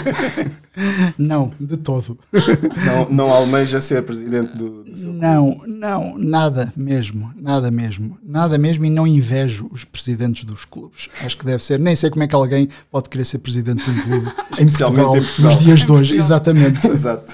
não, 1.18 1.54
de 1.57 1.78
todo. 1.78 2.19
Não, 2.86 3.10
não 3.10 3.30
almeja 3.30 3.80
ser 3.80 4.04
presidente 4.04 4.57
do, 4.57 4.84
do 4.84 4.98
seu 4.98 5.13
Não, 5.13 5.54
clube. 5.56 5.72
não, 5.72 6.18
nada 6.18 6.74
mesmo, 6.75 7.31
nada 7.36 7.72
mesmo, 7.72 8.18
nada 8.22 8.57
mesmo 8.57 8.84
e 8.86 8.90
não 8.90 9.07
invejo 9.07 9.69
os 9.72 9.86
presidentes 9.86 10.44
dos 10.44 10.66
clubes. 10.66 11.07
Acho 11.24 11.38
que 11.38 11.45
deve 11.45 11.63
ser, 11.63 11.80
nem 11.80 11.95
sei 11.95 12.10
como 12.10 12.24
é 12.24 12.28
que 12.28 12.36
alguém 12.36 12.68
pode 12.92 13.10
querer 13.10 13.25
ser 13.25 13.40
presidente 13.40 13.84
de 13.84 13.92
um 13.92 14.01
clube 14.04 14.31
em 14.60 14.66
Portugal, 14.66 15.18
em 15.18 15.24
Portugal, 15.24 15.54
nos 15.56 15.63
dias 15.63 15.80
de 15.80 15.92
hoje, 15.92 16.16
exatamente. 16.18 16.86
Exato. 16.88 17.34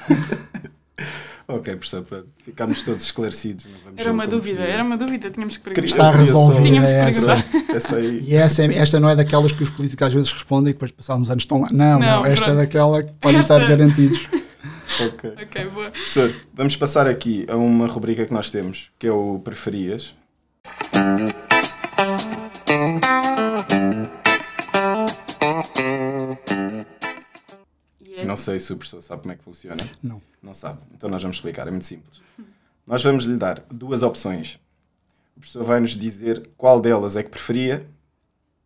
Ok, 1.51 1.75
professor, 1.77 2.05
ficámos 2.45 2.83
todos 2.83 3.03
esclarecidos. 3.03 3.67
era 3.97 4.11
uma 4.11 4.27
dúvida, 4.27 4.61
era 4.61 4.83
uma 4.83 4.95
dúvida, 4.95 5.31
tínhamos 5.31 5.57
que 5.57 5.63
perguntar. 5.63 5.87
Está 5.87 6.11
resolvida. 6.11 6.61
Tínhamos 6.61 6.91
que 6.91 6.95
perguntar. 6.95 7.75
Essa, 7.75 7.95
aí. 7.95 8.23
E 8.23 8.35
essa, 8.35 8.63
é, 8.63 8.75
esta 8.75 8.99
não 8.99 9.09
é 9.09 9.15
daquelas 9.15 9.51
que 9.51 9.63
os 9.63 9.71
políticos 9.71 10.07
às 10.07 10.13
vezes 10.13 10.31
respondem 10.31 10.69
e 10.69 10.73
depois 10.73 10.91
passados 10.91 11.23
uns 11.23 11.31
anos 11.31 11.41
estão 11.41 11.61
lá. 11.61 11.69
Não, 11.71 11.97
não, 11.97 11.99
não 11.99 12.25
esta 12.27 12.29
é 12.29 12.35
pronto. 12.35 12.51
é 12.51 12.55
daquela 12.55 13.01
que 13.03 13.13
podem 13.13 13.39
esta... 13.39 13.55
estar 13.55 13.67
garantidos. 13.67 14.27
ok. 15.01 15.33
Ok, 15.41 15.65
boa. 15.73 15.89
Professor, 15.89 16.35
vamos 16.53 16.75
passar 16.75 17.07
aqui 17.07 17.47
a 17.49 17.55
uma 17.55 17.87
rubrica 17.87 18.25
que 18.25 18.33
nós 18.33 18.51
temos, 18.51 18.91
que 18.99 19.07
é 19.07 19.11
o 19.11 19.39
Preferias. 19.39 20.15
Não 28.29 28.37
sei 28.37 28.59
se 28.59 28.71
o 28.71 28.77
professor 28.77 29.01
sabe 29.01 29.23
como 29.23 29.33
é 29.33 29.35
que 29.35 29.43
funciona. 29.43 29.81
Não. 30.03 30.21
Não 30.39 30.53
sabe. 30.53 30.77
Então 30.93 31.09
nós 31.09 31.19
vamos 31.23 31.37
explicar, 31.37 31.67
é 31.67 31.71
muito 31.71 31.85
simples. 31.85 32.21
Nós 32.85 33.01
vamos 33.01 33.25
lhe 33.25 33.35
dar 33.37 33.63
duas 33.71 34.03
opções. 34.03 34.59
O 35.35 35.39
professor 35.39 35.63
vai 35.63 35.79
nos 35.79 35.97
dizer 35.97 36.47
qual 36.55 36.79
delas 36.79 37.15
é 37.15 37.23
que 37.23 37.29
preferia 37.29 37.87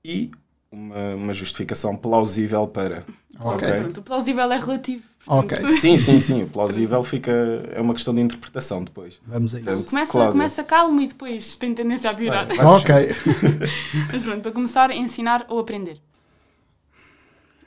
e 0.04 0.31
uma, 0.69 1.15
uma 1.15 1.33
justificação 1.33 1.95
plausível 1.95 2.68
para. 2.68 3.06
Ok. 3.39 3.56
okay? 3.56 3.80
Pronto, 3.80 4.00
o 4.01 4.04
plausível 4.04 4.51
é 4.51 4.57
relativo. 4.57 5.04
Ok. 5.27 5.57
Sim, 5.71 5.98
sim, 5.98 6.19
sim. 6.19 6.44
O 6.44 6.50
plausível 6.50 7.01
fica. 7.01 7.31
É 7.71 7.80
uma 7.80 7.94
questão 7.94 8.13
de 8.13 8.19
interpretação 8.19 8.83
depois. 8.83 9.21
Vamos 9.26 9.56
a 9.56 9.59
isso. 9.59 9.66
Portanto, 9.66 9.90
começa, 9.90 10.31
começa 10.31 10.64
calmo 10.66 10.99
e 10.99 11.07
depois 11.07 11.56
tem 11.56 11.73
tendência 11.73 12.09
a 12.09 12.14
virar. 12.14 12.49
ok. 12.52 13.16
Mas 14.11 14.23
pronto, 14.23 14.42
para 14.42 14.52
começar, 14.52 14.92
ensinar 14.92 15.45
ou 15.47 15.59
aprender. 15.59 16.02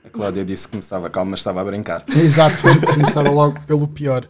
A 0.07 0.09
Cláudia 0.09 0.45
disse 0.45 0.67
que 0.67 0.71
começava 0.71 1.11
calma, 1.11 1.33
mas 1.33 1.41
estava 1.41 1.61
a 1.61 1.65
brincar. 1.65 2.05
Exato, 2.17 2.57
começaram 2.95 3.35
logo 3.35 3.61
pelo 3.63 3.89
pior. 3.89 4.29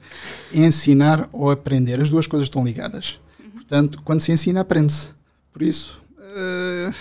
Ensinar 0.51 1.29
ou 1.31 1.51
aprender, 1.51 2.01
as 2.01 2.09
duas 2.09 2.27
coisas 2.27 2.47
estão 2.47 2.65
ligadas. 2.65 3.21
Portanto, 3.53 4.01
quando 4.03 4.21
se 4.21 4.33
ensina, 4.33 4.63
aprende-se. 4.63 5.11
Por 5.53 5.61
isso, 5.63 6.01
uh, 6.19 6.95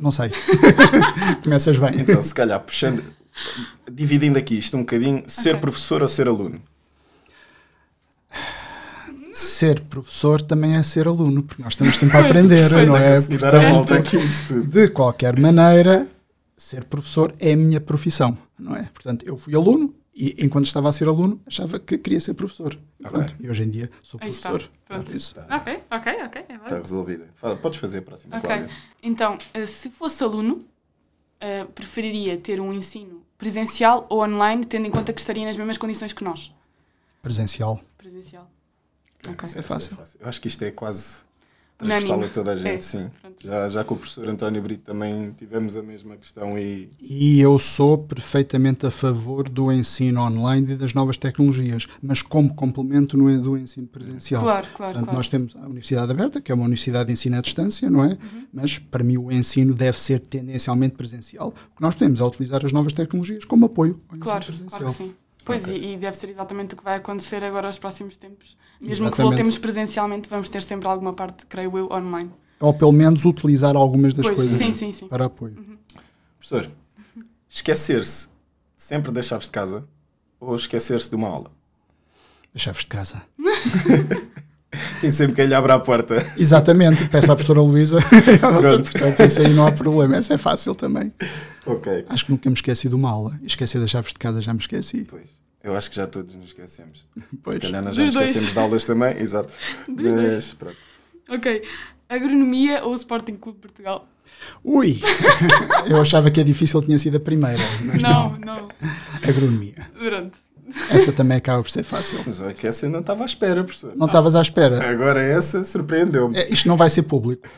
não 0.00 0.10
sei. 0.10 0.30
Começas 1.44 1.76
bem. 1.76 2.00
Então, 2.00 2.22
se 2.22 2.34
calhar, 2.34 2.58
puxando, 2.60 3.04
dividindo 3.90 4.38
aqui 4.38 4.58
isto 4.58 4.74
um 4.76 4.80
bocadinho, 4.80 5.24
ser 5.26 5.50
okay. 5.50 5.60
professor 5.60 6.00
ou 6.00 6.08
ser 6.08 6.26
aluno? 6.26 6.62
Ser 9.32 9.80
professor 9.80 10.40
também 10.40 10.76
é 10.76 10.82
ser 10.82 11.08
aluno, 11.08 11.42
porque 11.42 11.62
nós 11.62 11.74
estamos 11.74 11.96
sempre 11.98 12.16
a 12.16 12.20
aprender, 12.20 12.70
não 12.86 12.96
é? 12.96 13.20
Portanto, 13.20 14.16
de 14.66 14.88
qualquer 14.88 15.38
maneira, 15.38 16.08
ser 16.56 16.84
professor 16.84 17.34
é 17.38 17.52
a 17.52 17.56
minha 17.56 17.80
profissão, 17.80 18.36
não 18.58 18.76
é? 18.76 18.84
Portanto, 18.92 19.24
eu 19.26 19.36
fui 19.36 19.54
aluno 19.54 19.94
e 20.14 20.44
enquanto 20.44 20.66
estava 20.66 20.88
a 20.88 20.92
ser 20.92 21.08
aluno 21.08 21.40
achava 21.44 21.78
que 21.78 21.98
queria 21.98 22.20
ser 22.20 22.34
professor. 22.34 22.78
Okay. 23.04 23.36
e 23.40 23.50
hoje 23.50 23.64
em 23.64 23.70
dia 23.70 23.90
sou 24.02 24.18
Aí 24.22 24.30
professor. 24.30 24.70
Isso. 25.12 25.34
Ok, 25.50 25.82
ok, 25.90 26.12
ok. 26.24 26.44
É 26.48 26.54
está 26.54 26.76
resolvida. 26.76 27.28
Podes 27.60 27.78
fazer 27.80 27.98
a 27.98 28.02
próxima. 28.02 28.36
Ok. 28.36 28.50
Então, 29.02 29.36
eh, 29.52 29.66
se 29.66 29.90
fosse 29.90 30.22
aluno, 30.22 30.64
uh, 31.42 31.66
preferiria 31.72 32.38
ter 32.38 32.60
um 32.60 32.72
ensino 32.72 33.22
presencial 33.36 34.06
ou 34.08 34.22
online, 34.22 34.64
tendo 34.64 34.86
em 34.86 34.90
conta 34.90 35.12
que 35.12 35.20
estaria 35.20 35.44
nas 35.44 35.56
mesmas 35.56 35.78
condições 35.78 36.12
que 36.12 36.22
nós? 36.22 36.54
Presencial. 37.20 37.80
Presencial. 37.98 38.48
Okay. 39.20 39.32
É, 39.32 39.62
fácil. 39.62 39.94
é 39.94 39.96
fácil. 39.96 40.20
Eu 40.20 40.28
acho 40.28 40.40
que 40.40 40.48
isto 40.48 40.62
é 40.62 40.70
quase 40.70 41.22
transversal 41.84 42.22
a 42.22 42.28
toda 42.28 42.52
a 42.52 42.56
gente, 42.56 42.68
é. 42.68 42.80
sim. 42.80 43.10
Já, 43.42 43.68
já 43.68 43.84
com 43.84 43.94
o 43.94 43.98
professor 43.98 44.28
António 44.28 44.62
Brito 44.62 44.84
também 44.84 45.32
tivemos 45.32 45.76
a 45.76 45.82
mesma 45.82 46.16
questão 46.16 46.58
e... 46.58 46.88
E 47.00 47.40
eu 47.40 47.58
sou 47.58 47.98
perfeitamente 47.98 48.86
a 48.86 48.90
favor 48.90 49.48
do 49.48 49.70
ensino 49.70 50.20
online 50.20 50.72
e 50.72 50.76
das 50.76 50.94
novas 50.94 51.16
tecnologias, 51.16 51.86
mas 52.02 52.22
como 52.22 52.54
complemento 52.54 53.16
no, 53.16 53.40
do 53.40 53.58
ensino 53.58 53.86
presencial. 53.86 54.42
Claro, 54.42 54.66
claro, 54.74 54.92
Portanto, 54.92 55.04
claro. 55.04 55.18
nós 55.18 55.28
temos 55.28 55.56
a 55.56 55.66
Universidade 55.66 56.10
Aberta, 56.10 56.40
que 56.40 56.50
é 56.50 56.54
uma 56.54 56.64
universidade 56.64 57.06
de 57.06 57.12
ensino 57.12 57.36
à 57.36 57.40
distância, 57.40 57.90
não 57.90 58.04
é? 58.04 58.08
Uhum. 58.08 58.46
Mas, 58.52 58.78
para 58.78 59.04
mim, 59.04 59.18
o 59.18 59.30
ensino 59.30 59.74
deve 59.74 59.98
ser 59.98 60.20
tendencialmente 60.20 60.94
presencial. 60.96 61.48
O 61.48 61.76
que 61.76 61.82
nós 61.82 61.94
temos 61.94 62.20
é 62.20 62.24
utilizar 62.24 62.64
as 62.64 62.72
novas 62.72 62.92
tecnologias 62.92 63.44
como 63.44 63.66
apoio 63.66 64.00
ao 64.08 64.18
claro, 64.18 64.42
ensino 64.42 64.56
presencial. 64.56 64.80
Claro 64.80 64.96
que 64.96 65.04
sim. 65.04 65.23
Pois, 65.44 65.64
okay. 65.64 65.76
e, 65.76 65.94
e, 65.94 65.96
deve 65.96 66.16
ser 66.16 66.30
exatamente 66.30 66.74
o 66.74 66.76
que 66.76 66.84
vai 66.84 66.96
acontecer 66.96 67.42
agora 67.44 67.66
nos 67.66 67.78
próximos 67.78 68.16
tempos. 68.16 68.56
Mesmo 68.80 69.06
exatamente. 69.06 69.14
que 69.14 69.22
voltemos 69.22 69.58
presencialmente, 69.58 70.28
vamos 70.28 70.48
ter 70.48 70.62
sempre 70.62 70.88
alguma 70.88 71.12
parte, 71.12 71.46
creio 71.46 71.76
eu, 71.76 71.88
online. 71.92 72.30
ou 72.60 72.72
pelo 72.72 72.92
menos 72.92 73.24
utilizar 73.24 73.76
algumas 73.76 74.14
das 74.14 74.24
Pois, 74.24 74.36
coisas 74.36 74.56
sim, 74.56 74.72
sim, 74.72 74.92
sim. 74.92 75.08
para 75.08 75.26
apoio. 75.26 75.56
Professor, 76.38 76.70
esquecer-se 77.48 78.28
sempre 78.76 79.12
das 79.12 79.26
chaves 79.26 79.46
de 79.46 79.52
casa 79.52 79.86
ou 80.40 80.54
esquecer-se 80.56 81.08
de 81.08 81.16
uma 81.16 81.28
aula? 81.28 81.50
As 82.54 82.62
chaves 82.62 82.80
de 82.80 82.86
casa. 82.86 83.22
Tem 85.00 85.10
sempre 85.10 85.34
quem 85.36 85.46
lhe 85.46 85.54
abre 85.54 85.72
a 85.72 85.78
porta. 85.78 86.26
Exatamente, 86.36 87.06
peço 87.08 87.32
à 87.32 87.36
professora 87.36 87.60
Luísa. 87.60 87.98
Pronto. 88.40 88.90
Portanto, 88.92 89.20
isso 89.20 89.40
aí 89.42 89.52
não 89.54 89.66
há 89.66 89.72
problema, 89.72 90.16
essa 90.16 90.34
é 90.34 90.38
fácil 90.38 90.74
também. 90.74 91.12
Ok. 91.66 92.04
Acho 92.08 92.26
que 92.26 92.32
nunca 92.32 92.48
me 92.50 92.54
esqueci 92.54 92.88
de 92.88 92.94
uma 92.94 93.10
aula. 93.10 93.38
Esqueci 93.42 93.78
das 93.78 93.90
chaves 93.90 94.12
de 94.12 94.18
casa, 94.18 94.40
já 94.40 94.52
me 94.52 94.60
esqueci. 94.60 95.06
Pois. 95.08 95.28
Eu 95.62 95.74
acho 95.76 95.88
que 95.88 95.96
já 95.96 96.06
todos 96.06 96.34
nos 96.34 96.46
esquecemos. 96.48 97.06
Pois. 97.42 97.56
Se 97.56 97.60
calhar 97.62 97.82
nós 97.82 97.96
já 97.96 98.02
Dos 98.02 98.06
nos 98.06 98.14
dois. 98.14 98.28
esquecemos 98.30 98.52
de 98.52 98.58
aulas 98.60 98.84
também, 98.84 99.16
exato. 99.18 99.52
Dos 99.88 100.04
Mas 100.04 100.14
dois. 100.14 100.54
pronto. 100.54 100.76
Ok. 101.30 101.62
Agronomia 102.08 102.84
ou 102.84 102.94
Sporting 102.94 103.36
Clube 103.36 103.56
de 103.58 103.62
Portugal? 103.62 104.06
Ui! 104.62 105.00
Eu 105.86 105.98
achava 106.00 106.30
que 106.30 106.38
a 106.40 106.44
difícil 106.44 106.82
tinha 106.82 106.98
sido 106.98 107.16
a 107.16 107.20
primeira, 107.20 107.62
mas 107.82 108.02
não. 108.02 108.32
Não, 108.32 108.38
não. 108.38 108.68
Agronomia. 109.26 109.88
Pronto. 109.98 110.36
Essa 110.90 111.12
também 111.12 111.36
acaba 111.36 111.62
por 111.62 111.70
ser 111.70 111.82
fácil. 111.82 112.20
Mas 112.26 112.40
olha 112.40 112.52
que 112.52 112.66
essa 112.66 112.86
eu 112.86 112.90
não 112.90 113.00
estava 113.00 113.22
à 113.22 113.26
espera, 113.26 113.62
professor. 113.62 113.92
Não 113.96 114.06
estavas 114.06 114.34
à 114.34 114.42
espera. 114.42 114.88
Agora 114.90 115.20
essa 115.20 115.62
surpreendeu-me. 115.64 116.36
É, 116.36 116.52
isto 116.52 116.68
não 116.68 116.76
vai 116.76 116.90
ser 116.90 117.02
público. 117.02 117.48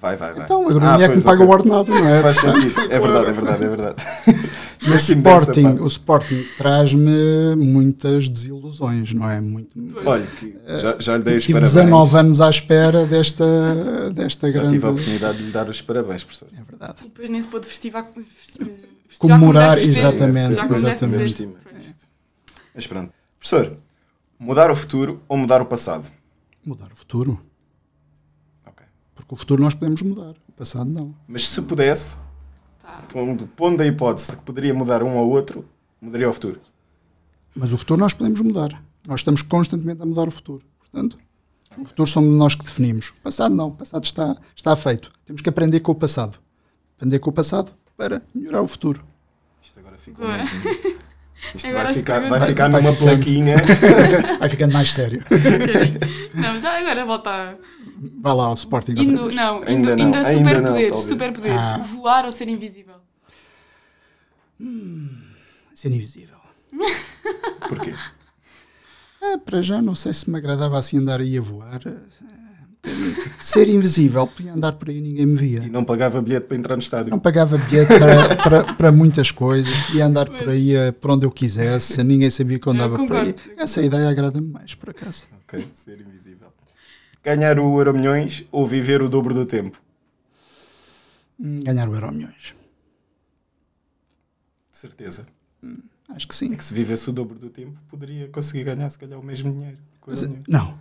Vai, 0.00 0.16
vai, 0.16 0.32
vai. 0.32 0.44
Então, 0.44 0.62
a 0.62 0.70
agronomia 0.70 1.04
é 1.04 1.08
que 1.10 1.16
me 1.16 1.22
paga 1.22 1.42
ok. 1.42 1.46
o 1.46 1.50
ordenado, 1.50 1.90
não 1.90 2.08
é? 2.08 2.22
Faz 2.22 2.40
Portanto, 2.40 2.60
sentido. 2.62 2.80
É 2.80 2.98
verdade, 2.98 3.26
é 3.28 3.32
verdade, 3.32 3.64
é 3.64 3.68
verdade. 3.68 4.04
O 4.88 4.94
Sporting, 4.94 5.66
o 5.80 5.86
Sporting 5.86 6.42
traz-me 6.56 7.54
muitas 7.54 8.30
desilusões, 8.30 9.12
não 9.12 9.30
é? 9.30 9.38
Muito, 9.38 9.76
Olha, 10.06 10.26
já, 10.80 10.96
já 10.98 11.16
lhe 11.18 11.22
dei 11.22 11.36
os 11.36 11.44
tive 11.44 11.60
parabéns. 11.60 11.74
19 11.74 12.16
anos 12.16 12.40
à 12.40 12.48
espera 12.48 13.04
desta, 13.04 14.10
desta 14.10 14.50
Já 14.50 14.58
grande. 14.60 14.72
tive 14.72 14.86
a 14.86 14.90
oportunidade 14.90 15.36
de 15.36 15.44
lhe 15.44 15.50
dar 15.50 15.68
os 15.68 15.82
parabéns, 15.82 16.24
professor. 16.24 16.48
É 16.58 16.62
verdade. 16.62 16.94
E 17.02 17.08
depois 17.08 17.28
nem 17.28 17.42
se 17.42 17.48
pôde 17.48 17.66
festivar. 17.66 18.06
festivar 18.14 18.74
Comemorar, 19.18 19.78
exatamente, 19.78 20.54
Já 20.54 20.66
exatamente. 20.66 21.48
Mas 22.80 22.86
pronto. 22.86 23.12
Professor, 23.38 23.76
mudar 24.38 24.70
o 24.70 24.74
futuro 24.74 25.20
ou 25.28 25.36
mudar 25.36 25.60
o 25.60 25.66
passado? 25.66 26.10
Mudar 26.64 26.90
o 26.90 26.96
futuro. 26.96 27.38
Ok. 28.64 28.86
Porque 29.14 29.34
o 29.34 29.36
futuro 29.36 29.62
nós 29.62 29.74
podemos 29.74 30.00
mudar, 30.00 30.34
o 30.48 30.52
passado 30.52 30.88
não. 30.88 31.14
Mas 31.28 31.46
se 31.46 31.60
pudesse, 31.60 32.16
pondo, 33.12 33.46
pondo 33.48 33.82
a 33.82 33.86
hipótese 33.86 34.30
de 34.30 34.38
que 34.38 34.44
poderia 34.44 34.72
mudar 34.72 35.02
um 35.02 35.18
ao 35.18 35.28
outro, 35.28 35.68
mudaria 36.00 36.30
o 36.30 36.32
futuro. 36.32 36.58
Mas 37.54 37.70
o 37.74 37.76
futuro 37.76 38.00
nós 38.00 38.14
podemos 38.14 38.40
mudar. 38.40 38.82
Nós 39.06 39.20
estamos 39.20 39.42
constantemente 39.42 40.00
a 40.00 40.06
mudar 40.06 40.26
o 40.26 40.30
futuro. 40.30 40.64
Portanto, 40.78 41.18
o 41.76 41.84
futuro 41.84 42.08
somos 42.08 42.34
nós 42.34 42.54
que 42.54 42.64
definimos. 42.64 43.10
O 43.10 43.20
passado 43.24 43.54
não. 43.54 43.68
O 43.68 43.74
passado 43.74 44.04
está, 44.04 44.38
está 44.56 44.74
feito. 44.74 45.12
Temos 45.26 45.42
que 45.42 45.50
aprender 45.50 45.80
com 45.80 45.92
o 45.92 45.94
passado. 45.94 46.38
Aprender 46.96 47.18
com 47.18 47.28
o 47.28 47.32
passado 47.34 47.72
para 47.94 48.22
melhorar 48.34 48.62
o 48.62 48.66
futuro. 48.66 49.02
Isto 49.60 49.80
agora 49.80 49.98
ficou 49.98 50.24
Ué. 50.24 50.44
Isto 51.54 51.68
Agora 51.68 51.84
vai 51.84 51.94
ficar, 51.94 52.20
vai 52.28 52.40
ficar 52.46 52.68
Vai 52.70 52.82
numa 52.82 52.92
ficando. 52.92 53.08
plaquinha. 53.10 53.56
Vai 54.38 54.48
ficando 54.48 54.72
mais 54.72 54.92
sério. 54.92 55.24
Não, 56.34 56.60
já 56.60 56.78
agora 56.78 57.04
volta 57.04 57.30
a. 57.30 57.54
Vai 58.20 58.34
lá 58.34 58.44
ao 58.46 58.54
Sporting. 58.54 58.92
Indo, 58.92 59.30
não, 59.32 59.62
Ainda 59.62 59.92
indo, 59.92 59.96
não, 59.96 60.08
indo 60.08 60.16
a 60.16 60.20
ainda 60.26 60.38
superpoderes. 60.50 61.02
Superpoderes. 61.02 61.62
Ah. 61.62 61.78
Voar 61.78 62.26
ou 62.26 62.32
ser 62.32 62.48
invisível? 62.48 62.96
Ser 65.74 65.88
invisível. 65.92 66.36
Porquê? 67.68 67.94
Ah, 69.22 69.38
para 69.44 69.62
já 69.62 69.80
não 69.82 69.94
sei 69.94 70.12
se 70.12 70.30
me 70.30 70.36
agradava 70.38 70.78
assim 70.78 70.98
andar 70.98 71.20
aí 71.20 71.36
a 71.36 71.40
voar. 71.40 71.80
Ser 73.40 73.68
invisível, 73.68 74.26
podia 74.26 74.52
andar 74.54 74.72
por 74.72 74.88
aí 74.88 74.98
e 74.98 75.00
ninguém 75.00 75.26
me 75.26 75.36
via. 75.36 75.60
E 75.64 75.70
não 75.70 75.84
pagava 75.84 76.20
bilhete 76.22 76.46
para 76.46 76.56
entrar 76.56 76.76
no 76.76 76.82
estádio. 76.82 77.10
Não 77.10 77.18
pagava 77.18 77.58
bilhete 77.58 77.88
para, 77.98 78.36
para, 78.36 78.74
para 78.74 78.92
muitas 78.92 79.30
coisas, 79.30 79.72
podia 79.86 80.06
andar 80.06 80.28
por 80.28 80.48
aí 80.48 80.74
eh, 80.74 80.92
por 80.92 81.10
onde 81.10 81.26
eu 81.26 81.30
quisesse, 81.30 82.02
ninguém 82.02 82.30
sabia 82.30 82.58
que 82.58 82.66
eu 82.66 82.72
andava 82.72 82.96
por 82.96 83.16
aí. 83.16 83.32
concordo. 83.34 83.60
Essa 83.60 83.82
ideia 83.82 84.08
agrada-me 84.08 84.48
mais, 84.48 84.74
por 84.74 84.90
acaso. 84.90 85.26
Ok, 85.46 85.68
ser 85.74 86.00
invisível. 86.00 86.48
Ganhar 87.22 87.58
o 87.58 87.78
Euro 87.78 87.92
Milhões 87.92 88.44
ou 88.50 88.66
viver 88.66 89.02
o 89.02 89.08
dobro 89.08 89.34
do 89.34 89.44
tempo? 89.44 89.80
Hum, 91.38 91.60
Ganhar 91.62 91.88
o 91.88 91.94
Euro 91.94 92.12
Milhões. 92.12 92.54
De 94.72 94.78
certeza. 94.78 95.26
Acho 96.08 96.26
que 96.26 96.34
É 96.34 96.36
sim. 96.36 96.56
que 96.56 96.64
se 96.64 96.72
vivesse 96.74 97.08
o 97.08 97.12
dobro 97.12 97.38
do 97.38 97.50
tempo, 97.50 97.78
poderia 97.88 98.26
conseguir 98.28 98.64
ganhar, 98.64 98.88
se 98.90 98.98
calhar, 98.98 99.18
o 99.18 99.22
mesmo 99.24 99.52
dinheiro. 99.52 99.78
Mas, 100.06 100.28
não. 100.48 100.78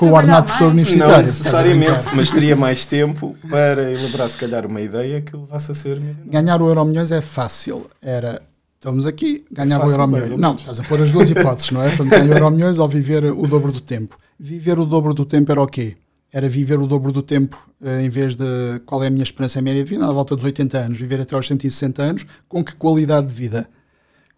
Com 0.00 0.12
o 0.12 0.14
ordenado 0.14 0.46
professor 0.46 0.70
universitário. 0.70 1.12
Não 1.14 1.22
necessariamente, 1.22 2.06
mas 2.14 2.30
teria 2.30 2.56
mais 2.56 2.86
tempo 2.86 3.36
para 3.50 3.92
elaborar, 3.92 4.30
se 4.30 4.38
calhar, 4.38 4.64
uma 4.64 4.80
ideia 4.80 5.20
que 5.20 5.36
levasse 5.36 5.72
a 5.72 5.74
ser 5.74 6.00
milionário. 6.00 6.30
Ganhar 6.30 6.62
o 6.62 6.68
Euro 6.68 6.86
Milhões 6.86 7.10
é 7.10 7.20
fácil. 7.20 7.86
Era. 8.00 8.40
Estamos 8.76 9.06
aqui, 9.06 9.44
ganhava 9.52 9.82
fácil, 9.82 9.98
o 9.98 10.00
Euro 10.00 10.10
Milhões. 10.10 10.40
Não, 10.40 10.54
estás 10.56 10.80
a 10.80 10.84
pôr 10.84 11.02
as 11.02 11.12
duas 11.12 11.28
hipóteses, 11.30 11.70
não 11.72 11.82
é? 11.82 11.88
Portanto, 11.88 12.08
ganhar 12.08 12.30
o 12.30 12.38
Euro 12.38 12.50
Milhões 12.50 12.78
ou 12.78 12.88
viver 12.88 13.26
o 13.26 13.46
dobro 13.46 13.70
do 13.70 13.80
tempo. 13.82 14.18
Viver 14.38 14.78
o 14.78 14.86
dobro 14.86 15.12
do 15.12 15.26
tempo 15.26 15.52
era 15.52 15.60
o 15.60 15.66
quê? 15.66 15.96
Era 16.32 16.48
viver 16.48 16.78
o 16.78 16.86
dobro 16.86 17.12
do 17.12 17.20
tempo 17.20 17.68
eh, 17.84 18.02
em 18.02 18.08
vez 18.08 18.36
de 18.36 18.80
qual 18.86 19.04
é 19.04 19.08
a 19.08 19.10
minha 19.10 19.22
esperança 19.22 19.60
média 19.60 19.84
de 19.84 19.90
vida, 19.90 20.06
à 20.06 20.12
volta 20.12 20.34
dos 20.34 20.46
80 20.46 20.78
anos, 20.78 20.98
viver 20.98 21.20
até 21.20 21.34
aos 21.34 21.46
160 21.46 22.02
anos, 22.02 22.26
com 22.48 22.64
que 22.64 22.74
qualidade 22.74 23.26
de 23.26 23.34
vida? 23.34 23.68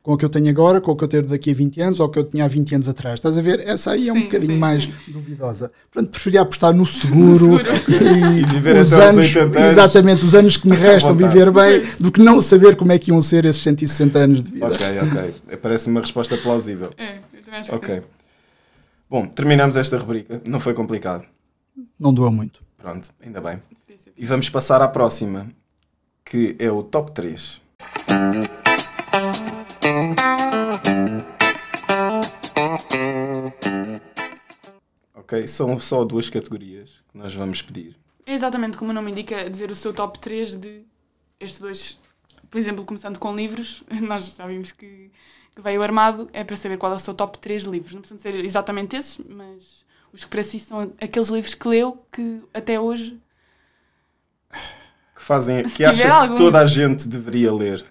Com 0.03 0.15
o 0.15 0.17
que 0.17 0.25
eu 0.25 0.29
tenho 0.29 0.49
agora, 0.49 0.81
com 0.81 0.91
o 0.91 0.97
que 0.97 1.05
eu 1.05 1.09
tenho 1.09 1.23
daqui 1.23 1.53
a 1.53 1.55
20 1.55 1.81
anos 1.81 2.01
ou 2.01 2.07
o 2.07 2.11
que 2.11 2.19
eu 2.19 2.25
tinha 2.25 2.45
há 2.45 2.49
20 2.49 2.75
anos 2.75 2.89
atrás. 2.89 3.15
Estás 3.21 3.39
a 3.39 3.41
ver? 3.41 3.61
Essa 3.61 3.93
aí 3.93 4.09
é 4.09 4.13
um 4.13 4.17
Sim, 4.17 4.23
bocadinho 4.23 4.53
sim, 4.55 4.59
mais 4.59 4.83
sim. 4.83 4.93
duvidosa. 5.07 5.71
Portanto, 5.93 6.11
preferia 6.11 6.41
apostar 6.41 6.75
no 6.75 6.85
seguro, 6.87 7.39
seguro. 7.39 7.67
e, 7.89 8.41
E 8.43 8.47
viver 8.47 8.79
os 8.79 8.93
anos, 8.93 9.27
80 9.37 9.59
anos. 9.61 9.73
exatamente, 9.73 10.25
os 10.25 10.35
anos 10.35 10.57
que 10.57 10.69
me 10.69 10.75
restam 10.75 11.15
viver 11.15 11.53
bem, 11.53 11.83
do 12.01 12.11
que 12.11 12.21
não 12.21 12.41
saber 12.41 12.75
como 12.75 12.91
é 12.91 12.99
que 12.99 13.13
iam 13.13 13.21
ser 13.21 13.45
esses 13.45 13.63
160 13.63 14.19
anos 14.19 14.43
de 14.43 14.51
vida. 14.51 14.67
Ok, 14.67 14.87
ok. 15.03 15.57
Parece-me 15.59 15.95
uma 15.95 16.01
resposta 16.01 16.37
plausível. 16.37 16.91
É, 16.99 17.19
eu 17.33 17.43
também 17.45 17.61
acho 17.61 17.71
que 17.71 17.77
Ok. 17.77 18.03
Bom, 19.09 19.27
terminamos 19.29 19.77
esta 19.77 19.97
rubrica. 19.99 20.43
Não 20.45 20.59
foi 20.59 20.75
complicado. 20.75 21.25
Não 22.01 22.13
doa 22.13 22.31
muito. 22.33 22.61
Pronto, 22.77 23.09
ainda 23.25 23.41
bem. 23.41 23.63
E 24.19 24.27
vamos 24.27 24.49
passar 24.51 24.83
à 24.83 24.89
próxima, 24.89 25.47
que 26.25 26.57
é 26.59 26.69
o 26.73 26.83
top 26.83 27.13
3. 27.13 27.61
Ok, 35.33 35.49
são 35.49 35.79
só 35.81 36.05
duas 36.05 36.29
categorias 36.29 37.01
que 37.11 37.17
nós 37.17 37.35
vamos 37.35 37.63
pedir. 37.63 37.97
É 38.27 38.35
exatamente 38.35 38.77
como 38.77 38.91
o 38.91 38.95
nome 38.95 39.11
indica, 39.11 39.49
dizer 39.49 39.71
o 39.71 39.75
seu 39.75 39.95
top 39.95 40.19
3 40.19 40.57
de 40.57 40.83
estes 41.41 41.59
dois. 41.59 41.99
Por 42.51 42.59
exemplo, 42.59 42.85
começando 42.85 43.19
com 43.19 43.35
livros, 43.35 43.83
nós 44.03 44.35
já 44.37 44.47
vimos 44.47 44.73
que, 44.73 45.11
que 45.55 45.63
veio 45.63 45.83
armado, 45.83 46.29
é 46.35 46.45
para 46.45 46.55
saber 46.55 46.77
qual 46.77 46.93
é 46.93 46.97
o 46.97 46.99
seu 46.99 47.15
top 47.15 47.39
3 47.39 47.63
de 47.63 47.71
livros. 47.71 47.95
Não 47.95 48.03
precisam 48.03 48.21
ser 48.21 48.35
exatamente 48.45 48.95
esses, 48.95 49.25
mas 49.27 49.87
os 50.13 50.23
que 50.23 50.31
para 50.31 50.43
si 50.45 50.61
são 50.61 50.93
aqueles 51.01 51.31
livros 51.31 51.55
que 51.55 51.67
leu 51.67 52.05
que 52.13 52.43
até 52.53 52.79
hoje. 52.79 53.19
Que 55.15 55.23
fazem, 55.23 55.65
que 55.71 55.83
acha 55.83 56.03
tiver 56.03 56.09
que 56.11 56.11
alguns. 56.11 56.39
toda 56.39 56.61
a 56.61 56.67
gente 56.67 57.09
deveria 57.09 57.51
ler. 57.55 57.87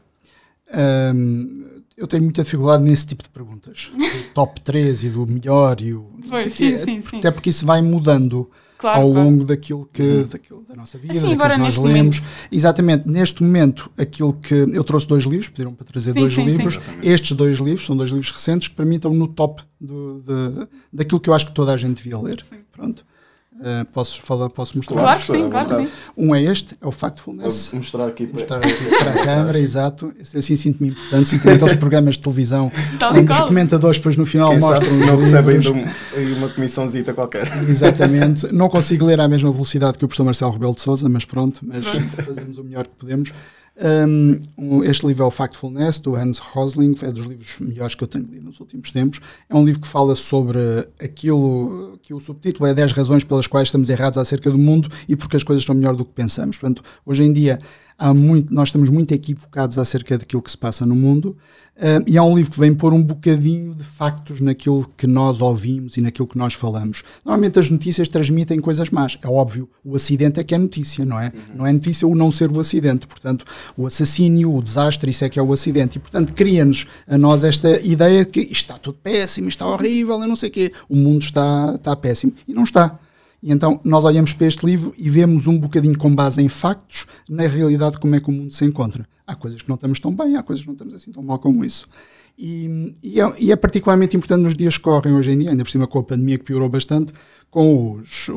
Hum, 0.72 1.71
eu 2.01 2.08
tenho 2.08 2.24
muita 2.24 2.43
dificuldade 2.43 2.84
nesse 2.84 3.05
tipo 3.08 3.24
de 3.24 3.29
perguntas. 3.29 3.91
Do 3.96 4.34
top 4.34 4.60
3 4.62 5.03
e 5.03 5.10
do 5.10 5.25
melhor 5.27 5.79
e 5.81 5.93
o. 5.93 6.10
não 6.17 6.29
Pois, 6.29 6.53
sei 6.53 6.70
o 6.70 6.74
quê. 6.74 6.77
sim, 6.79 6.86
sim, 6.86 7.01
sim. 7.10 7.17
Até 7.20 7.31
porque 7.31 7.50
isso 7.50 7.65
vai 7.65 7.81
mudando 7.81 8.50
Claro, 8.77 9.01
ao 9.01 9.12
claro. 9.12 9.29
longo 9.29 9.43
daquilo 9.46 9.88
que, 9.93 10.24
daquilo, 10.24 10.63
da 10.67 10.75
nossa 10.75 10.98
vida, 10.98 11.13
Assim, 11.15 11.34
agora 11.34 11.53
que 11.53 11.60
nós 11.62 11.77
lemos. 11.77 12.24
Exatamente, 12.51 13.08
neste 13.08 13.43
momento, 13.43 13.91
aquilo 13.96 14.34
que. 14.34 14.55
Eu 14.55 14.84
trouxe 14.84 15.08
dois 15.08 15.24
livros, 15.24 15.50
pediram 15.50 15.72
para 15.75 15.86
trazer 15.86 16.13
Sim, 16.13 16.20
dois 16.20 16.34
sim, 16.34 16.43
sim. 16.43 16.50
livros. 16.50 16.75
Exatamente. 16.77 17.08
Estes 17.08 17.38
dois 17.38 17.60
livros 17.60 17.86
são 17.86 17.96
dois 17.96 18.10
livros 18.10 18.31
recentes 18.31 18.67
que 18.70 18.74
para 18.75 18.84
mim 18.84 18.96
estão 18.96 19.13
no 19.13 19.27
top 19.27 19.62
do, 19.79 20.22
de- 20.22 20.67
daquilo 20.91 21.20
que 21.20 21.29
eu 21.29 21.34
acho 21.36 21.46
que 21.46 21.53
toda 21.53 21.72
a 21.72 21.77
gente 21.77 21.98
devia 21.98 22.17
ler. 22.17 22.43
Pronto. 22.72 23.05
Uh, 23.53 23.86
posso, 23.93 24.22
falar, 24.24 24.50
posso 24.50 24.77
mostrar? 24.77 24.96
Claro 24.98 25.20
sim, 25.22 25.50
claro 25.50 25.81
sim. 25.84 25.89
Um 26.17 26.34
é 26.34 26.41
este, 26.41 26.75
é 26.81 26.88
o 26.88 26.91
Factfulness. 26.91 27.70
Vou 27.72 27.79
mostrar 27.81 28.08
aqui 28.08 28.25
para... 28.25 28.39
Mostrar 28.39 28.58
aqui 28.58 28.84
para 28.98 29.12
a 29.12 29.24
câmara, 29.25 29.60
exato. 29.60 30.13
Esse 30.20 30.38
Assim 30.38 30.55
sinto-me 30.55 30.89
importante. 30.89 31.29
Sinto-me 31.29 31.53
aqueles 31.53 31.75
programas 31.75 32.15
de 32.15 32.22
televisão 32.22 32.72
Tal 32.98 33.13
onde 33.13 33.31
os 33.31 33.39
comentadores 33.41 33.98
depois 33.98 34.15
no 34.15 34.25
final 34.25 34.51
Quem 34.51 34.62
sabe 34.62 34.72
mostram 34.79 34.89
se 35.00 35.05
não 35.05 35.15
os 35.17 35.24
recebe 35.25 35.51
livros. 35.53 35.67
ainda 35.75 35.91
um- 36.24 36.38
uma 36.38 36.50
comissãozita 36.50 37.13
qualquer. 37.13 37.51
Exatamente. 37.70 38.51
Não 38.55 38.70
consigo 38.70 39.05
ler 39.05 39.20
à 39.20 39.27
mesma 39.27 39.51
velocidade 39.51 39.98
que 39.98 40.05
o 40.05 40.08
professor 40.08 40.24
Marcelo 40.24 40.51
Rebelo 40.53 40.74
de 40.74 40.81
Souza, 40.81 41.08
mas 41.10 41.25
pronto, 41.25 41.60
mas 41.63 41.84
fazemos 42.25 42.58
o 42.58 42.63
melhor 42.63 42.84
que 42.88 42.96
podemos. 42.98 43.31
Um, 43.84 44.84
este 44.84 45.08
livro 45.08 45.24
é 45.24 45.26
o 45.26 45.32
Factfulness, 45.32 45.98
do 45.98 46.16
Hans 46.16 46.38
Rosling, 46.38 46.96
é 47.02 47.12
dos 47.12 47.26
livros 47.26 47.58
melhores 47.60 47.96
que 47.96 48.04
eu 48.04 48.08
tenho 48.08 48.26
lido 48.26 48.46
nos 48.46 48.60
últimos 48.60 48.92
tempos. 48.92 49.20
É 49.50 49.56
um 49.56 49.66
livro 49.66 49.82
que 49.82 49.88
fala 49.88 50.14
sobre 50.14 50.60
aquilo 51.00 51.98
que 52.04 52.14
o 52.14 52.20
subtítulo 52.20 52.68
é 52.68 52.74
10 52.76 52.92
razões 52.92 53.24
pelas 53.24 53.48
quais 53.48 53.70
estamos 53.70 53.90
errados 53.90 54.20
acerca 54.20 54.52
do 54.52 54.58
mundo 54.58 54.88
e 55.10 55.16
porque 55.16 55.36
as 55.36 55.44
coisas 55.44 55.64
estão 55.64 55.74
melhor 55.74 55.96
do 55.96 56.06
que 56.06 56.12
pensamos. 56.12 56.58
Portanto, 56.58 56.84
hoje 57.04 57.24
em 57.24 57.34
dia 57.34 57.58
há 58.01 58.15
muito, 58.15 58.51
nós 58.51 58.70
estamos 58.70 58.89
muito 58.89 59.13
equivocados 59.13 59.77
acerca 59.77 60.17
daquilo 60.17 60.41
que 60.41 60.50
se 60.50 60.58
passa 60.58 60.88
no 60.88 60.96
mundo. 60.96 61.38
Uh, 61.77 62.03
e 62.05 62.17
é 62.17 62.22
um 62.22 62.36
livro 62.36 62.51
que 62.51 62.60
vem 62.60 62.74
pôr 62.74 62.93
um 62.93 63.01
bocadinho 63.01 63.74
de 63.74 63.84
factos 63.84 64.41
naquilo 64.41 64.88
que 64.98 65.08
nós 65.08 65.39
ouvimos 65.39 65.98
e 65.98 66.01
naquilo 66.01 66.27
que 66.27 66.38
nós 66.38 66.53
falamos. 66.53 67.03
Normalmente 67.24 67.60
as 67.60 67.70
notícias 67.70 68.08
transmitem 68.08 68.60
coisas 68.60 68.89
más. 68.89 69.17
É 69.24 69.27
óbvio, 69.27 69.70
o 69.84 69.96
acidente 69.96 70.39
é 70.39 70.43
que 70.43 70.53
é 70.53 70.58
notícia, 70.58 71.05
não 71.05 71.20
é? 71.20 71.27
Uhum. 71.27 71.58
Não 71.58 71.67
é 71.67 71.72
notícia 71.72 72.08
o 72.08 72.13
não 72.13 72.31
ser 72.31 72.51
o 72.51 72.60
acidente. 72.60 73.08
Portanto, 73.08 73.46
o 73.77 73.88
assassínio, 73.88 74.53
o 74.53 74.62
desastre, 74.62 75.12
isso 75.12 75.24
é 75.24 75.29
que 75.29 75.39
é 75.39 75.43
o 75.43 75.53
acidente. 75.53 75.98
E, 75.98 76.01
portanto, 76.01 76.34
cria-nos 76.34 76.88
a 77.08 77.17
nós 77.17 77.43
esta 77.43 77.79
ideia 77.79 78.25
de 78.25 78.31
que 78.31 78.41
isto 78.41 78.53
está 78.53 78.77
tudo 78.77 78.98
péssimo, 79.01 79.48
está 79.48 79.65
horrível, 79.65 80.20
eu 80.22 80.27
não 80.27 80.36
sei 80.36 80.50
o 80.50 80.51
quê. 80.51 80.74
O 80.89 80.96
mundo 80.96 81.22
está, 81.22 81.74
está 81.75 81.96
péssimo. 81.96 82.34
E 82.48 82.53
não 82.53 82.63
está. 82.63 83.00
E 83.42 83.52
então 83.52 83.80
nós 83.84 84.04
olhamos 84.04 84.34
para 84.34 84.48
este 84.48 84.66
livro 84.66 84.94
e 84.98 85.10
vemos 85.10 85.48
um 85.48 85.58
bocadinho 85.58 85.98
com 85.98 86.14
base 86.14 86.42
em 86.42 86.48
factos, 86.48 87.06
na 87.30 87.48
realidade, 87.48 88.00
como 88.00 88.16
é 88.16 88.20
que 88.20 88.30
o 88.30 88.32
mundo 88.32 88.54
se 88.54 88.66
encontra. 88.66 89.08
Há 89.26 89.36
coisas 89.36 89.62
que 89.62 89.70
não 89.70 89.76
estamos 89.76 90.00
tão 90.00 90.14
bem, 90.14 90.36
há 90.36 90.44
coisas 90.44 90.64
que 90.64 90.68
não 90.68 90.74
estamos 90.74 90.94
assim 90.94 91.12
tão 91.12 91.24
mal 91.24 91.40
como 91.40 91.66
isso. 91.66 91.88
E, 92.38 92.96
e, 93.04 93.22
é, 93.22 93.34
e 93.38 93.52
é, 93.52 93.56
particularmente 93.56 94.16
importante 94.16 94.42
nos 94.42 94.56
dias 94.56 94.78
que 94.78 94.84
correm 94.84 95.14
hoje 95.14 95.32
em 95.32 95.40
dia, 95.40 95.52
ainda 95.52 95.64
por 95.64 95.70
cima 95.70 95.88
com 95.88 96.00
a 96.00 96.04
pandemia 96.04 96.38
que 96.38 96.46
piorou 96.46 96.70
bastante, 96.70 97.14
com 97.50 98.00
os, 98.00 98.30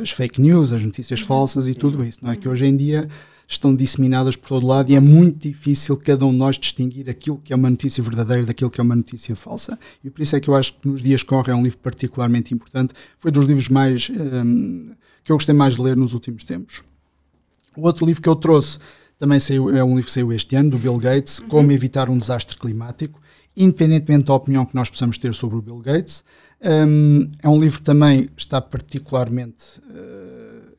as 0.00 0.10
fake 0.10 0.40
news, 0.40 0.72
as 0.72 0.82
notícias 0.82 1.20
falsas 1.20 1.66
e 1.66 1.74
tudo 1.74 2.04
isso, 2.04 2.20
não 2.22 2.30
é? 2.30 2.36
Que 2.36 2.48
hoje 2.48 2.66
em 2.66 2.76
dia 2.76 3.08
estão 3.50 3.74
disseminadas 3.74 4.36
por 4.36 4.48
todo 4.48 4.66
lado 4.66 4.90
e 4.90 4.94
é 4.94 5.00
muito 5.00 5.48
difícil 5.48 5.96
cada 5.96 6.24
um 6.24 6.30
de 6.30 6.38
nós 6.38 6.56
distinguir 6.56 7.10
aquilo 7.10 7.38
que 7.38 7.52
é 7.52 7.56
uma 7.56 7.68
notícia 7.68 8.02
verdadeira 8.02 8.46
daquilo 8.46 8.70
que 8.70 8.80
é 8.80 8.84
uma 8.84 8.94
notícia 8.94 9.34
falsa. 9.34 9.76
E 10.04 10.08
por 10.08 10.22
isso 10.22 10.36
é 10.36 10.40
que 10.40 10.48
eu 10.48 10.54
acho 10.54 10.74
que 10.74 10.86
nos 10.86 11.02
dias 11.02 11.22
que 11.22 11.28
correm 11.28 11.52
é 11.52 11.56
um 11.56 11.62
livro 11.62 11.78
particularmente 11.78 12.54
importante. 12.54 12.94
Foi 13.18 13.32
dos 13.32 13.44
livros 13.44 13.68
mais 13.68 14.08
um, 14.08 14.92
que 15.24 15.32
eu 15.32 15.36
gostei 15.36 15.54
mais 15.54 15.74
de 15.74 15.82
ler 15.82 15.96
nos 15.96 16.14
últimos 16.14 16.44
tempos. 16.44 16.84
O 17.76 17.82
outro 17.82 18.06
livro 18.06 18.22
que 18.22 18.28
eu 18.28 18.36
trouxe 18.36 18.78
também 19.18 19.40
saiu, 19.40 19.68
é 19.76 19.82
um 19.82 19.90
livro 19.90 20.04
que 20.04 20.12
saiu 20.12 20.32
este 20.32 20.54
ano, 20.54 20.70
do 20.70 20.78
Bill 20.78 20.96
Gates, 20.98 21.40
uhum. 21.40 21.48
Como 21.48 21.72
Evitar 21.72 22.08
um 22.08 22.18
Desastre 22.18 22.56
Climático, 22.56 23.20
independentemente 23.56 24.26
da 24.26 24.34
opinião 24.34 24.64
que 24.64 24.76
nós 24.76 24.88
possamos 24.88 25.18
ter 25.18 25.34
sobre 25.34 25.56
o 25.56 25.62
Bill 25.62 25.78
Gates. 25.78 26.22
Um, 26.62 27.28
é 27.42 27.48
um 27.48 27.58
livro 27.58 27.80
que 27.80 27.84
também 27.84 28.28
está 28.36 28.60
particularmente. 28.60 29.80
Uh, 29.88 30.29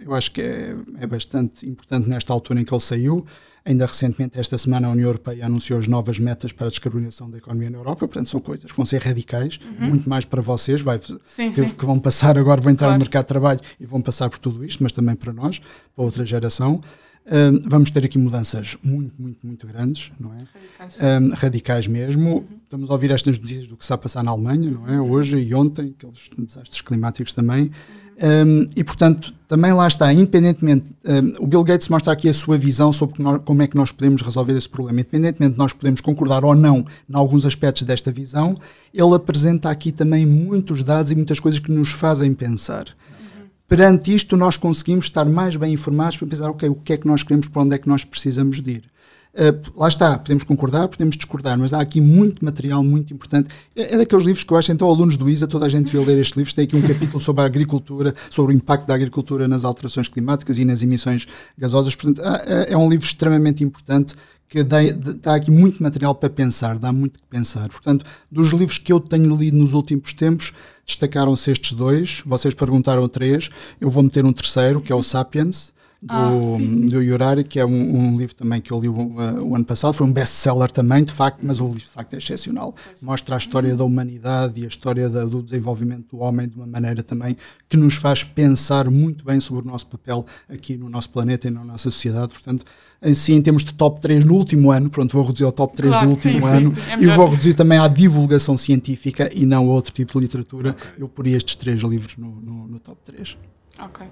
eu 0.03 0.13
acho 0.13 0.31
que 0.31 0.41
é, 0.41 0.75
é 0.99 1.07
bastante 1.07 1.67
importante 1.67 2.07
nesta 2.09 2.33
altura 2.33 2.61
em 2.61 2.65
que 2.65 2.73
ele 2.73 2.81
saiu. 2.81 3.25
Ainda 3.63 3.85
recentemente, 3.85 4.39
esta 4.39 4.57
semana, 4.57 4.87
a 4.87 4.91
União 4.91 5.07
Europeia 5.07 5.45
anunciou 5.45 5.77
as 5.77 5.87
novas 5.87 6.17
metas 6.17 6.51
para 6.51 6.65
a 6.65 6.69
descarbonização 6.69 7.29
da 7.29 7.37
economia 7.37 7.69
na 7.69 7.77
Europa. 7.77 8.07
Portanto, 8.07 8.27
são 8.27 8.39
coisas 8.39 8.71
que 8.71 8.75
vão 8.75 8.87
ser 8.87 9.01
radicais, 9.01 9.59
uhum. 9.79 9.89
muito 9.89 10.09
mais 10.09 10.25
para 10.25 10.41
vocês, 10.41 10.81
vai, 10.81 10.99
sim, 10.99 11.51
que, 11.51 11.67
sim. 11.67 11.75
que, 11.75 11.85
vão 11.85 11.99
passar 11.99 12.39
agora, 12.39 12.59
vão 12.59 12.71
entrar 12.71 12.87
claro. 12.87 12.99
no 12.99 13.03
mercado 13.03 13.23
de 13.23 13.27
trabalho 13.27 13.59
e 13.79 13.85
vão 13.85 14.01
passar 14.01 14.31
por 14.31 14.39
tudo 14.39 14.65
isto, 14.65 14.81
mas 14.81 14.91
também 14.91 15.15
para 15.15 15.31
nós, 15.31 15.61
para 15.95 16.03
outra 16.03 16.25
geração. 16.25 16.81
Um, 17.23 17.61
vamos 17.69 17.91
ter 17.91 18.03
aqui 18.03 18.17
mudanças 18.17 18.75
muito, 18.81 19.13
muito, 19.21 19.45
muito 19.45 19.67
grandes, 19.67 20.11
não 20.19 20.33
é? 20.33 20.39
Radicais, 20.79 20.97
um, 20.99 21.35
radicais 21.35 21.87
mesmo. 21.87 22.29
Uhum. 22.37 22.45
Estamos 22.63 22.89
a 22.89 22.93
ouvir 22.93 23.11
estas 23.11 23.37
notícias 23.37 23.67
do 23.67 23.77
que 23.77 23.83
está 23.83 23.93
a 23.93 23.97
passar 23.99 24.23
na 24.23 24.31
Alemanha, 24.31 24.71
não 24.71 24.89
é? 24.89 24.99
Hoje 24.99 25.37
e 25.37 25.53
ontem, 25.53 25.93
aqueles 25.95 26.31
desastres 26.35 26.81
climáticos 26.81 27.31
também. 27.31 27.65
Uhum 27.65 28.00
um, 28.17 28.67
e, 28.75 28.83
portanto, 28.83 29.33
também 29.47 29.73
lá 29.73 29.87
está, 29.87 30.13
independentemente, 30.13 30.85
um, 31.03 31.43
o 31.43 31.47
Bill 31.47 31.63
Gates 31.63 31.89
mostra 31.89 32.13
aqui 32.13 32.29
a 32.29 32.33
sua 32.33 32.57
visão 32.57 32.93
sobre 32.93 33.15
como 33.43 33.61
é 33.61 33.67
que 33.67 33.75
nós 33.75 33.91
podemos 33.91 34.21
resolver 34.21 34.55
esse 34.55 34.69
problema. 34.69 34.99
Independentemente 34.99 35.53
de 35.53 35.57
nós 35.57 35.73
podemos 35.73 36.01
concordar 36.01 36.45
ou 36.45 36.55
não 36.55 36.85
em 37.09 37.15
alguns 37.15 37.45
aspectos 37.45 37.83
desta 37.83 38.11
visão, 38.11 38.57
ele 38.93 39.15
apresenta 39.15 39.69
aqui 39.69 39.91
também 39.91 40.25
muitos 40.25 40.83
dados 40.83 41.11
e 41.11 41.15
muitas 41.15 41.39
coisas 41.39 41.59
que 41.59 41.71
nos 41.71 41.91
fazem 41.91 42.33
pensar. 42.33 42.85
Uhum. 42.85 43.47
Perante 43.67 44.13
isto, 44.13 44.37
nós 44.37 44.55
conseguimos 44.55 45.05
estar 45.05 45.25
mais 45.25 45.55
bem 45.55 45.73
informados 45.73 46.17
para 46.17 46.27
pensar, 46.27 46.49
ok, 46.49 46.69
o 46.69 46.75
que 46.75 46.93
é 46.93 46.97
que 46.97 47.07
nós 47.07 47.23
queremos, 47.23 47.47
para 47.47 47.61
onde 47.63 47.75
é 47.75 47.77
que 47.77 47.89
nós 47.89 48.05
precisamos 48.05 48.61
de 48.61 48.71
ir. 48.71 48.90
Uh, 49.33 49.79
lá 49.79 49.87
está, 49.87 50.19
podemos 50.19 50.43
concordar, 50.43 50.89
podemos 50.89 51.15
discordar, 51.15 51.57
mas 51.57 51.71
há 51.71 51.79
aqui 51.79 52.01
muito 52.01 52.43
material 52.43 52.83
muito 52.83 53.13
importante. 53.13 53.47
É, 53.73 53.95
é, 53.95 53.97
daqueles 53.97 54.25
livros 54.25 54.43
que 54.43 54.51
eu 54.51 54.57
acho, 54.57 54.71
então, 54.71 54.89
alunos 54.89 55.15
do 55.15 55.29
ISA, 55.29 55.47
toda 55.47 55.65
a 55.65 55.69
gente 55.69 55.85
devia 55.85 56.05
ler 56.05 56.19
este 56.19 56.37
livro. 56.37 56.53
Tem 56.53 56.65
aqui 56.65 56.75
um 56.75 56.81
capítulo 56.81 57.19
sobre 57.19 57.41
a 57.41 57.45
agricultura, 57.45 58.13
sobre 58.29 58.53
o 58.53 58.55
impacto 58.55 58.87
da 58.87 58.93
agricultura 58.93 59.47
nas 59.47 59.63
alterações 59.63 60.09
climáticas 60.09 60.57
e 60.57 60.65
nas 60.65 60.83
emissões 60.83 61.27
gasosas. 61.57 61.95
Portanto, 61.95 62.21
é 62.67 62.75
um 62.75 62.89
livro 62.89 63.05
extremamente 63.05 63.63
importante 63.63 64.15
que 64.49 64.63
dá, 64.63 64.79
dá, 65.21 65.35
aqui 65.35 65.49
muito 65.49 65.81
material 65.81 66.13
para 66.13 66.29
pensar, 66.29 66.77
dá 66.77 66.91
muito 66.91 67.17
que 67.17 67.25
pensar. 67.29 67.69
Portanto, 67.69 68.05
dos 68.29 68.49
livros 68.49 68.77
que 68.77 68.91
eu 68.91 68.99
tenho 68.99 69.33
lido 69.33 69.55
nos 69.55 69.71
últimos 69.71 70.13
tempos, 70.13 70.51
destacaram-se 70.85 71.51
estes 71.51 71.71
dois. 71.71 72.21
Vocês 72.25 72.53
perguntaram 72.53 73.07
três, 73.07 73.49
eu 73.79 73.89
vou 73.89 74.03
meter 74.03 74.25
um 74.25 74.33
terceiro, 74.33 74.81
que 74.81 74.91
é 74.91 74.95
o 74.95 75.01
Sapiens 75.01 75.71
do, 76.01 76.15
ah, 76.15 76.57
do 76.89 77.01
Yurari, 77.01 77.43
que 77.43 77.59
é 77.59 77.65
um, 77.65 77.69
um, 77.95 78.17
livro 78.17 78.35
também 78.35 78.59
que 78.59 78.71
eu 78.71 78.79
li 78.79 78.89
o, 78.89 78.93
uh, 78.93 79.45
o 79.45 79.55
ano 79.55 79.63
passado, 79.63 79.93
foi 79.93 80.07
um 80.07 80.11
best-seller 80.11 80.71
também, 80.71 81.03
de 81.03 81.11
facto, 81.11 81.39
mas 81.43 81.59
o 81.59 81.65
livro 81.65 81.79
de 81.79 81.85
facto 81.85 82.15
é 82.15 82.17
excepcional. 82.17 82.73
Mostra 83.03 83.35
a 83.35 83.37
história 83.37 83.75
da 83.75 83.83
humanidade 83.83 84.59
e 84.59 84.65
a 84.65 84.67
história 84.67 85.07
da, 85.07 85.25
do 85.25 85.43
desenvolvimento 85.43 86.15
do 86.15 86.23
homem 86.23 86.47
de 86.47 86.55
uma 86.55 86.65
maneira 86.65 87.03
também 87.03 87.37
que 87.69 87.77
nos 87.77 87.95
faz 87.95 88.23
pensar 88.23 88.89
muito 88.89 89.23
bem 89.23 89.39
sobre 89.39 89.67
o 89.67 89.71
nosso 89.71 89.85
papel 89.85 90.25
aqui 90.49 90.75
no 90.75 90.89
nosso 90.89 91.11
planeta 91.11 91.47
e 91.47 91.51
na 91.51 91.63
nossa 91.63 91.91
sociedade. 91.91 92.29
Portanto, 92.29 92.65
assim, 92.99 93.35
em 93.35 93.41
termos 93.41 93.63
de 93.63 93.73
top 93.75 94.01
3 94.01 94.25
no 94.25 94.33
último 94.33 94.71
ano, 94.71 94.89
pronto, 94.89 95.13
vou 95.13 95.23
reduzir 95.23 95.43
ao 95.43 95.51
top 95.51 95.75
3 95.75 95.91
claro, 95.91 96.07
do 96.07 96.13
último 96.13 96.47
sim, 96.47 96.53
ano. 96.53 96.75
É 96.89 96.99
e 96.99 97.05
vou 97.15 97.29
reduzir 97.29 97.53
também 97.53 97.77
à 97.77 97.87
divulgação 97.87 98.57
científica 98.57 99.29
e 99.31 99.45
não 99.45 99.65
a 99.65 99.69
outro 99.69 99.93
tipo 99.93 100.13
de 100.13 100.19
literatura. 100.19 100.71
Okay. 100.71 100.91
Eu 100.97 101.07
poria 101.07 101.37
estes 101.37 101.55
três 101.55 101.79
livros 101.81 102.17
no, 102.17 102.41
no, 102.41 102.67
no 102.67 102.79
top 102.79 102.97
3. 103.05 103.37
Ok. 103.77 104.07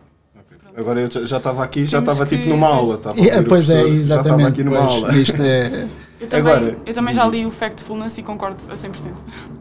Agora 0.75 1.01
eu 1.01 1.27
já 1.27 1.37
estava 1.37 1.63
aqui, 1.63 1.85
já 1.85 1.99
estava 1.99 2.25
tipo 2.25 2.47
numa 2.47 2.67
aula. 2.67 2.95
Estava 2.95 3.19
é, 3.19 3.41
pois 3.43 3.69
é, 3.69 3.81
exatamente. 3.81 4.07
Já 4.07 4.21
estava 4.21 4.47
aqui 4.47 4.63
numa 4.63 4.77
pois, 4.77 4.89
aula. 4.89 5.17
Isto 5.17 5.41
é... 5.41 5.87
Eu 6.19 6.27
também, 6.27 6.53
Agora, 6.53 6.77
eu 6.85 6.93
também 6.93 7.13
já 7.13 7.25
li 7.25 7.45
o 7.45 7.51
Factfulness 7.51 8.17
e 8.17 8.23
concordo 8.23 8.57
a 8.69 8.75
100%. 8.75 9.11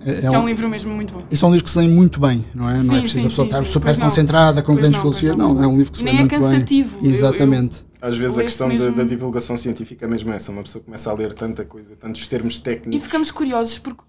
É, 0.04 0.11
é, 0.11 0.24
é 0.24 0.30
um, 0.30 0.34
é 0.34 0.38
um 0.40 0.48
livro 0.48 0.68
mesmo 0.68 0.92
muito 0.92 1.14
bom. 1.14 1.22
E 1.30 1.37
são 1.37 1.50
livros 1.50 1.62
que 1.62 1.70
se 1.70 1.78
leem 1.78 1.88
muito 1.88 2.18
bem, 2.18 2.44
não 2.52 2.68
é? 2.68 2.80
Sim, 2.80 2.87
não 2.87 2.96
é 2.96 3.00
preciso 3.00 3.20
sim, 3.20 3.26
a 3.26 3.30
pessoa 3.30 3.44
sim, 3.44 3.54
estar 3.54 3.64
super 3.64 3.98
concentrada 3.98 4.61
com 4.61 4.74
grandes 4.74 5.00
filosofias. 5.00 5.37
Não, 5.37 5.54
não, 5.54 5.62
é 5.62 5.68
um 5.68 5.76
livro 5.76 5.92
que 5.92 5.98
se 5.98 6.04
lê 6.04 6.12
muito 6.12 6.30
bem. 6.30 6.40
Nem 6.40 6.48
é 6.48 6.52
cansativo. 6.52 7.06
Exatamente. 7.06 7.76
Eu, 7.76 7.82
eu, 8.02 8.08
às 8.08 8.16
vezes 8.16 8.38
a 8.38 8.42
questão 8.42 8.68
mesmo... 8.68 8.90
da, 8.90 8.96
da, 8.96 9.04
divulgação 9.04 9.56
científica 9.56 10.04
é 10.04 10.08
mesmo 10.08 10.32
essa. 10.32 10.50
Uma 10.50 10.64
pessoa 10.64 10.82
começa 10.82 11.08
a 11.08 11.14
ler 11.14 11.32
tanta 11.32 11.64
coisa, 11.64 11.94
tantos 11.94 12.26
termos 12.26 12.58
técnicos. 12.58 12.96
E 12.96 13.00
ficamos 13.00 13.30
curiosos 13.30 13.78
porque 13.78 14.02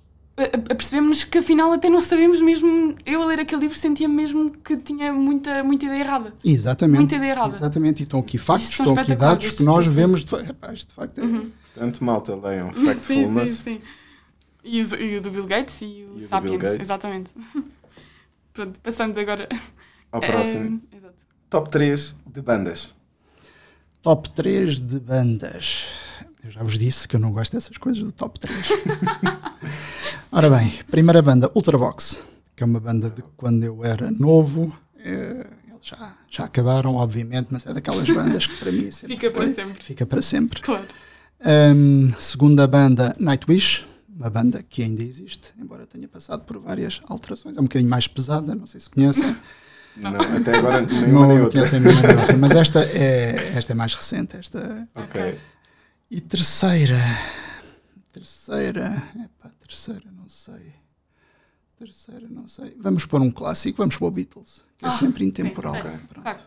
apercebemos-nos 0.71 1.23
que 1.23 1.37
afinal 1.37 1.71
até 1.73 1.89
não 1.89 1.99
sabemos 1.99 2.41
mesmo. 2.41 2.95
Eu 3.05 3.21
a 3.21 3.25
ler 3.25 3.39
aquele 3.39 3.61
livro 3.61 3.77
sentia 3.77 4.07
mesmo 4.07 4.51
que 4.51 4.77
tinha 4.77 5.11
muita, 5.11 5.63
muita 5.63 5.85
ideia 5.85 6.01
errada. 6.01 6.33
Exatamente. 6.43 6.99
Muita 6.99 7.15
ideia 7.15 7.31
errada. 7.31 7.55
Exatamente. 7.55 8.01
E 8.01 8.03
estão 8.03 8.19
aqui 8.19 8.37
factos, 8.37 8.69
estão 8.69 8.97
aqui 8.97 9.15
dados 9.15 9.51
que 9.51 9.63
nós 9.63 9.87
vemos. 9.87 10.25
De, 10.25 10.35
rapaz, 10.35 10.85
de 10.85 10.93
facto 10.93 11.19
é. 11.19 11.23
Uhum. 11.23 11.51
Portanto, 11.73 12.03
malta, 12.03 12.35
leiam 12.35 12.73
Factfulness. 12.73 13.49
sim, 13.49 13.75
sim, 13.75 13.79
sim. 13.79 13.81
E 14.63 14.81
o, 14.81 14.95
e 14.95 15.17
o 15.17 15.21
do 15.21 15.31
Bill 15.31 15.45
Gates 15.45 15.81
e 15.81 16.05
o, 16.09 16.19
e 16.19 16.23
Sapiens, 16.23 16.63
exatamente. 16.79 17.31
Pronto, 18.53 18.79
passando 18.81 19.17
agora 19.19 19.47
ao 20.11 20.19
próximo. 20.19 20.81
É, 20.91 20.97
Top 21.49 21.69
3 21.69 22.15
de 22.27 22.41
bandas. 22.41 22.93
Top 24.01 24.29
3 24.29 24.79
de 24.79 24.99
bandas. 24.99 25.87
Eu 26.49 26.53
já 26.53 26.63
vos 26.63 26.79
disse 26.79 27.07
que 27.07 27.15
eu 27.15 27.19
não 27.19 27.31
gosto 27.31 27.53
dessas 27.53 27.77
coisas 27.77 28.01
do 28.01 28.11
top 28.11 28.39
3. 28.39 28.57
Ora 30.33 30.49
bem, 30.49 30.79
primeira 30.89 31.21
banda, 31.21 31.47
Ultravox, 31.53 32.23
que 32.55 32.63
é 32.63 32.65
uma 32.65 32.79
banda 32.79 33.07
de 33.07 33.21
quando 33.37 33.63
eu 33.63 33.85
era 33.85 34.09
novo. 34.09 34.75
Eh, 34.97 35.45
eles 35.67 35.79
já, 35.83 36.17
já 36.27 36.45
acabaram, 36.45 36.95
obviamente, 36.95 37.49
mas 37.51 37.67
é 37.67 37.73
daquelas 37.73 38.09
bandas 38.09 38.47
que 38.47 38.57
para 38.57 38.71
mim 38.71 38.89
sempre 38.89 39.15
fica 39.15 39.29
foi, 39.29 39.45
para 39.45 39.53
sempre. 39.53 39.83
Fica 39.83 40.05
para 40.07 40.21
sempre. 40.23 40.61
Claro. 40.61 40.87
Um, 41.45 42.11
segunda 42.19 42.65
banda, 42.65 43.15
Nightwish, 43.19 43.85
uma 44.09 44.31
banda 44.31 44.63
que 44.67 44.81
ainda 44.81 45.03
existe, 45.03 45.53
embora 45.61 45.85
tenha 45.85 46.07
passado 46.07 46.45
por 46.45 46.57
várias 46.57 46.99
alterações. 47.05 47.57
É 47.57 47.59
um 47.59 47.65
bocadinho 47.65 47.91
mais 47.91 48.07
pesada, 48.07 48.55
não 48.55 48.65
sei 48.65 48.79
se 48.79 48.89
conhecem. 48.89 49.35
Não, 49.97 50.11
até 50.11 50.55
agora 50.55 50.81
nenhuma 50.81 51.21
não 51.21 51.27
nem 51.27 51.41
outra. 51.41 51.59
Conhecem 51.59 51.79
nenhuma 51.81 52.07
nem 52.07 52.17
outra, 52.17 52.37
mas 52.37 52.51
esta 52.53 52.79
é, 52.85 53.51
esta 53.53 53.73
é 53.73 53.75
mais 53.75 53.93
recente. 53.93 54.37
Esta... 54.37 54.87
Ok. 54.95 55.37
E 56.11 56.19
terceira. 56.19 56.99
Terceira. 58.11 59.03
Epá, 59.15 59.51
terceira, 59.61 60.09
não 60.11 60.27
sei. 60.27 60.73
Terceira, 61.77 62.27
não 62.27 62.47
sei. 62.47 62.75
Vamos 62.79 63.05
pôr 63.05 63.21
um 63.21 63.29
clássico, 63.29 63.77
vamos 63.77 63.95
pôr 63.95 64.09
Beatles, 64.09 64.65
que 64.77 64.85
é 64.85 64.87
ah, 64.87 64.91
sempre 64.91 65.23
intemporal. 65.23 65.75
Okay, 65.75 66.43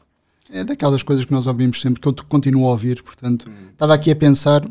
é 0.51 0.64
daquelas 0.64 1.05
coisas 1.05 1.25
que 1.25 1.33
nós 1.33 1.46
ouvimos 1.46 1.81
sempre, 1.81 2.03
que 2.03 2.09
eu 2.09 2.14
continuo 2.29 2.66
a 2.66 2.70
ouvir, 2.70 3.03
portanto, 3.03 3.48
hum. 3.48 3.68
estava 3.70 3.94
aqui 3.94 4.11
a 4.11 4.16
pensar, 4.16 4.62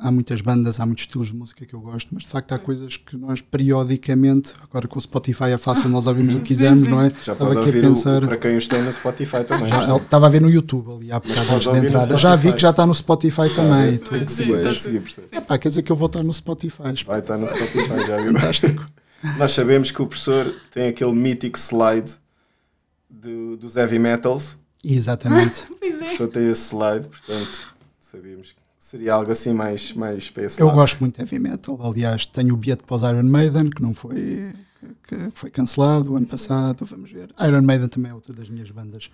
há 0.00 0.10
muitas 0.10 0.40
bandas, 0.40 0.80
há 0.80 0.86
muitos 0.86 1.04
estilos 1.04 1.28
de 1.28 1.34
música 1.34 1.66
que 1.66 1.74
eu 1.74 1.80
gosto, 1.80 2.08
mas 2.12 2.22
de 2.22 2.28
facto 2.28 2.52
há 2.52 2.58
coisas 2.58 2.96
que 2.96 3.16
nós 3.16 3.40
periodicamente, 3.40 4.54
agora 4.62 4.86
com 4.86 4.98
o 4.98 5.02
Spotify 5.02 5.44
é 5.44 5.58
fácil, 5.58 5.88
nós 5.88 6.06
ouvimos 6.06 6.34
o 6.34 6.38
que 6.38 6.46
quisermos, 6.46 6.80
sim, 6.80 6.84
sim. 6.86 6.90
não 6.90 7.02
é? 7.02 7.10
Já 7.22 7.32
estava 7.32 7.60
aqui 7.60 7.68
a 7.68 7.72
pensar. 7.72 8.24
O, 8.24 8.28
para 8.28 8.36
quem 8.36 8.56
os 8.56 8.66
tem 8.66 8.82
no 8.82 8.92
Spotify 8.92 9.44
também. 9.44 9.66
Já, 9.66 9.96
estava 9.96 10.26
a 10.26 10.28
ver 10.28 10.40
no 10.40 10.50
YouTube 10.50 10.92
ali 10.92 11.12
há 11.12 11.20
bocado 11.20 11.54
antes 11.54 11.70
de 11.70 11.78
entrar. 11.78 12.16
Já 12.16 12.36
vi 12.36 12.52
que 12.52 12.62
já 12.62 12.70
está 12.70 12.86
no 12.86 12.94
Spotify 12.94 13.42
ah, 13.42 13.54
também. 13.54 13.96
Tem 13.98 14.24
que 14.24 14.32
seguir, 14.32 14.62
tem 14.62 14.72
que 14.74 14.80
seguir. 14.80 15.02
É 15.32 15.40
pá, 15.40 15.58
quer 15.58 15.68
dizer 15.68 15.82
que 15.82 15.92
eu 15.92 15.96
vou 15.96 16.06
estar 16.06 16.22
no 16.22 16.32
Spotify. 16.32 16.94
Vai 17.06 17.20
estar 17.20 17.36
no 17.36 17.48
Spotify, 17.48 18.06
já 18.06 18.16
viu? 18.20 18.32
Fantástico. 18.32 18.86
Nós 19.36 19.52
sabemos 19.52 19.90
que 19.90 20.00
o 20.00 20.06
professor 20.06 20.54
tem 20.70 20.88
aquele 20.88 21.12
mítico 21.12 21.58
slide 21.58 22.12
do, 23.10 23.56
dos 23.56 23.76
heavy 23.76 23.98
metals 23.98 24.56
Exatamente. 24.84 25.66
pois 25.78 25.94
é. 25.94 25.98
professor 25.98 26.28
tem 26.28 26.50
esse 26.50 26.68
slide, 26.68 27.08
portanto 27.08 27.74
sabíamos 28.00 28.52
que 28.52 28.67
seria 28.88 29.12
algo 29.12 29.30
assim 29.30 29.52
mais, 29.52 29.92
mais 29.92 30.30
para 30.30 30.44
esse 30.44 30.60
Eu 30.60 30.66
lado. 30.68 30.76
gosto 30.76 31.00
muito 31.00 31.16
de 31.16 31.20
heavy 31.20 31.38
metal. 31.38 31.78
Aliás, 31.82 32.24
tenho 32.24 32.54
o 32.54 32.56
bilhete 32.56 32.82
para 32.84 32.96
os 32.96 33.02
Iron 33.02 33.22
Maiden, 33.24 33.68
que 33.68 33.82
não 33.82 33.92
foi, 33.92 34.54
que 35.06 35.30
foi 35.34 35.50
cancelado 35.50 36.12
o 36.12 36.16
ano 36.16 36.26
passado. 36.26 36.86
Vamos 36.86 37.10
ver. 37.12 37.28
Iron 37.38 37.60
Maiden 37.60 37.88
também 37.88 38.10
é 38.10 38.14
outra 38.14 38.32
das 38.32 38.48
minhas 38.48 38.70
bandas 38.70 39.10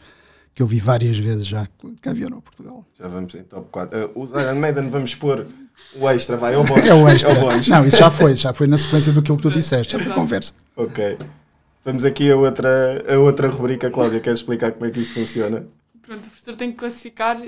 que 0.55 0.63
eu 0.63 0.67
vi 0.69 0.79
várias 0.79 1.19
vezes 1.19 1.45
já 1.45 1.67
que 1.67 1.97
cá 2.01 2.13
vieram 2.13 2.39
a 2.39 2.41
Portugal. 2.41 2.87
Já 2.97 3.09
vamos 3.09 3.35
em 3.35 3.43
top 3.43 3.67
4. 3.73 4.13
os 4.15 4.31
Iron 4.31 4.55
Maiden 4.55 4.89
vamos 4.89 5.13
pôr 5.17 5.45
o 5.97 6.09
extra, 6.09 6.37
vai, 6.37 6.55
é 6.55 6.57
o 6.57 6.63
bónus. 6.63 6.85
É 6.87 6.95
o 6.95 7.09
extra. 7.09 7.35
bónus. 7.35 7.67
Não, 7.67 7.85
isso 7.85 7.97
já 7.97 8.11
foi, 8.11 8.37
já 8.37 8.53
foi 8.53 8.69
na 8.69 8.79
sequência 8.79 9.13
do 9.13 9.21
que 9.23 9.37
tu 9.37 9.51
disseste, 9.51 9.95
já 9.95 9.99
foi 9.99 10.13
conversa. 10.13 10.55
Ok. 10.77 11.19
Vamos 11.85 12.05
aqui 12.05 12.31
a 12.31 12.37
outra, 12.37 13.13
a 13.13 13.19
outra 13.19 13.49
rubrica, 13.49 13.91
Cláudia. 13.91 14.21
Queres 14.21 14.39
explicar 14.39 14.71
como 14.71 14.87
é 14.87 14.91
que 14.93 15.01
isso 15.01 15.15
funciona? 15.15 15.67
Pronto, 16.01 16.25
o 16.25 16.31
professor 16.31 16.55
tem 16.55 16.71
que 16.71 16.79
classificar 16.79 17.43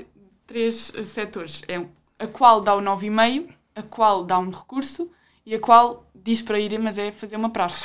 três 0.45 0.91
eh, 0.95 1.03
setores. 1.05 1.61
É 1.67 1.79
a 2.19 2.27
qual 2.27 2.61
dá 2.61 2.75
o 2.75 2.81
9,5, 2.81 3.49
a 3.75 3.83
qual 3.83 4.23
dá 4.23 4.39
um 4.39 4.49
recurso 4.49 5.09
e 5.45 5.53
a 5.55 5.59
qual 5.59 6.05
diz 6.15 6.41
para 6.41 6.59
ir, 6.59 6.77
mas 6.79 6.97
é 6.97 7.11
fazer 7.11 7.35
uma 7.35 7.49
praxe. 7.49 7.83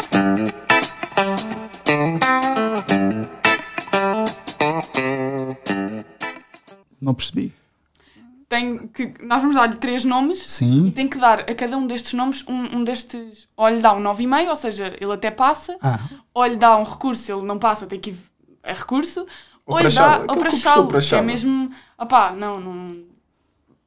Não 7.00 7.14
percebi. 7.14 7.52
Tem 8.48 8.86
que, 8.88 9.14
nós 9.22 9.40
vamos 9.40 9.56
dar-lhe 9.56 9.76
três 9.76 10.04
nomes 10.04 10.38
e 10.42 10.48
Sim. 10.48 10.92
tem 10.94 11.08
que 11.08 11.18
dar 11.18 11.40
a 11.40 11.54
cada 11.54 11.76
um 11.76 11.86
destes 11.86 12.12
nomes 12.12 12.44
um, 12.46 12.78
um 12.78 12.84
destes. 12.84 13.48
Ou 13.56 13.68
lhe 13.68 13.80
dá 13.80 13.94
um 13.94 14.02
9,5, 14.02 14.48
ou 14.48 14.56
seja, 14.56 14.96
ele 15.00 15.12
até 15.12 15.30
passa, 15.30 15.76
Ah, 15.80 15.98
ou 16.34 16.44
lhe 16.46 16.56
dá 16.56 16.76
um 16.76 16.84
recurso, 16.84 17.32
ele 17.32 17.44
não 17.44 17.58
passa, 17.58 17.86
tem 17.86 17.98
que 17.98 18.10
ir 18.10 18.16
a 18.62 18.74
recurso, 18.74 19.26
Ou 19.64 19.76
ou, 19.76 19.80
lhe 19.80 19.88
dá 19.88 20.20
ou 20.28 20.36
prachá-lo, 20.36 20.88
que 20.88 21.14
é 21.14 21.22
mesmo. 21.22 21.70
Opá, 21.98 22.32
não, 22.32 22.60
não. 22.60 23.11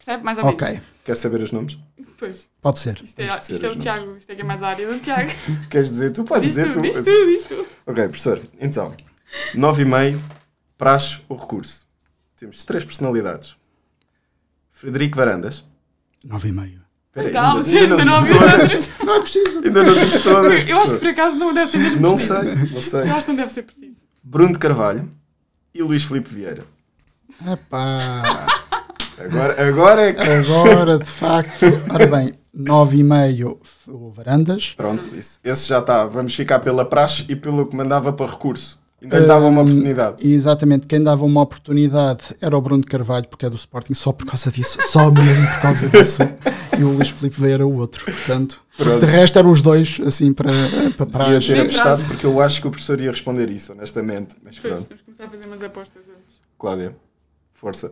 Percebe? 0.06 0.24
Mais 0.24 0.38
ou 0.38 0.46
menos. 0.46 0.62
ok. 0.62 0.82
Quer 1.04 1.16
saber 1.16 1.42
os 1.42 1.52
nomes? 1.52 1.78
Pois, 2.18 2.48
Pode 2.62 2.80
ser. 2.80 3.02
isto 3.04 3.20
é, 3.20 3.26
isto 3.52 3.66
é 3.66 3.70
o 3.70 3.76
Tiago, 3.76 4.16
isto 4.18 4.30
é 4.32 4.36
que 4.36 4.42
é 4.42 4.44
mais 4.46 4.62
a 4.64 4.68
área 4.70 4.88
do 4.88 5.00
Tiago. 5.00 5.32
Queres 5.70 5.90
dizer 5.90 6.12
tu? 6.12 6.24
Podes 6.24 6.46
Diz 6.46 6.56
dizer 6.56 6.68
tu, 6.72 6.80
tu. 6.80 6.82
diz 6.82 6.96
tu, 6.96 7.26
diz 7.26 7.44
tu. 7.44 7.68
Ok, 7.86 8.04
professor. 8.08 8.42
Então, 8.60 8.96
9,5, 9.56 10.20
praxe 10.78 11.22
ou 11.28 11.38
recurso. 11.38 11.88
Temos 12.38 12.64
três 12.64 12.86
personalidades. 12.86 13.58
Frederico 14.72 15.18
Varandas. 15.18 15.66
Nove 16.24 16.50
e 16.50 16.52
meio. 16.52 16.82
Espera 17.08 17.28
aí, 17.28 17.34
Calma, 17.34 17.60
ainda, 17.60 17.70
gente, 17.70 17.92
ainda 17.92 18.06
não 18.06 18.06
não 18.06 18.68
disse 18.68 18.90
todas. 18.92 19.00
Não 19.06 19.14
é 19.16 19.20
preciso. 19.22 19.58
Ainda 19.66 19.84
não 19.84 19.94
disse 20.06 20.24
todas. 20.24 20.68
Eu 20.70 20.78
acho 20.80 20.94
que 20.94 21.00
por 21.00 21.08
acaso 21.08 21.36
não 21.36 21.54
deve 21.54 21.72
ser 21.72 21.78
mesmo 21.78 22.02
Não 22.02 22.16
preciso. 22.16 22.42
sei, 22.42 22.56
não 22.72 22.82
sei. 22.82 23.02
Eu 23.02 23.16
acho 23.16 23.26
que 23.26 23.32
não 23.32 23.36
deve 23.38 23.52
ser 23.54 23.62
preciso. 23.64 23.96
Bruno 24.24 24.54
de 24.54 24.60
Carvalho 24.60 25.12
e 25.74 25.82
Luís 25.82 26.04
Filipe 26.04 26.30
Vieira. 26.30 26.64
Epá. 27.52 28.65
Agora, 29.18 29.68
agora 29.70 30.02
é 30.10 30.14
que. 30.14 30.22
Agora, 30.22 30.98
de 31.00 31.06
facto, 31.06 31.66
ora 31.90 32.06
bem, 32.08 32.34
nove 32.54 32.98
e 32.98 33.04
meio 33.04 33.60
o 33.88 34.10
Varandas. 34.12 34.74
Pronto, 34.76 35.08
isso. 35.16 35.40
Esse 35.44 35.68
já 35.70 35.80
está. 35.80 36.06
Vamos 36.06 36.36
ficar 36.36 36.60
pela 36.60 36.84
praxe 36.86 37.26
e 37.30 37.36
pelo 37.36 37.66
que 37.68 37.76
mandava 37.76 38.12
para 38.12 38.30
recurso. 38.30 38.84
Ainda 39.02 39.20
lhe 39.20 39.28
dava 39.28 39.46
uma 39.46 39.62
Hum, 39.62 39.66
oportunidade. 39.66 40.28
Exatamente, 40.28 40.88
quem 40.88 41.04
dava 41.04 41.24
uma 41.26 41.42
oportunidade 41.42 42.36
era 42.42 42.58
o 42.58 42.62
Bruno 42.62 42.82
de 42.82 42.88
Carvalho, 42.88 43.28
porque 43.28 43.46
é 43.46 43.50
do 43.50 43.56
Sporting, 43.56 43.94
só 43.94 44.12
por 44.12 44.26
causa 44.26 44.50
disso, 44.50 44.80
só 44.90 45.12
mesmo 45.12 45.48
por 45.48 45.62
causa 45.62 45.90
disso. 45.90 46.24
E 46.78 46.84
o 46.84 46.90
Luís 46.90 47.10
Filipe 47.10 47.40
Vieira 47.40 47.68
o 47.68 47.76
outro. 47.78 48.04
Portanto, 48.04 48.62
Pronto. 48.76 49.06
de 49.06 49.12
resto 49.12 49.38
eram 49.38 49.52
os 49.52 49.62
dois, 49.62 50.00
assim, 50.06 50.34
para, 50.34 50.52
para 50.98 51.26
Devia 51.36 51.40
ter 51.40 51.62
apostado 51.62 52.04
porque 52.06 52.26
eu 52.26 52.42
acho 52.42 52.62
que 52.62 52.68
o 52.68 52.72
professor 52.72 53.00
ia 53.00 53.12
responder 53.12 53.50
isso, 53.50 53.74
honestamente. 53.74 54.36
Mas 54.44 54.58
Pois, 54.58 54.74
pronto, 54.74 54.88
temos 54.88 55.02
que 55.04 55.06
começar 55.12 55.24
a 55.26 55.28
fazer 55.30 55.48
umas 55.48 55.64
apostas 55.64 56.02
antes. 56.10 56.40
Cláudia, 56.58 56.96
força. 57.54 57.92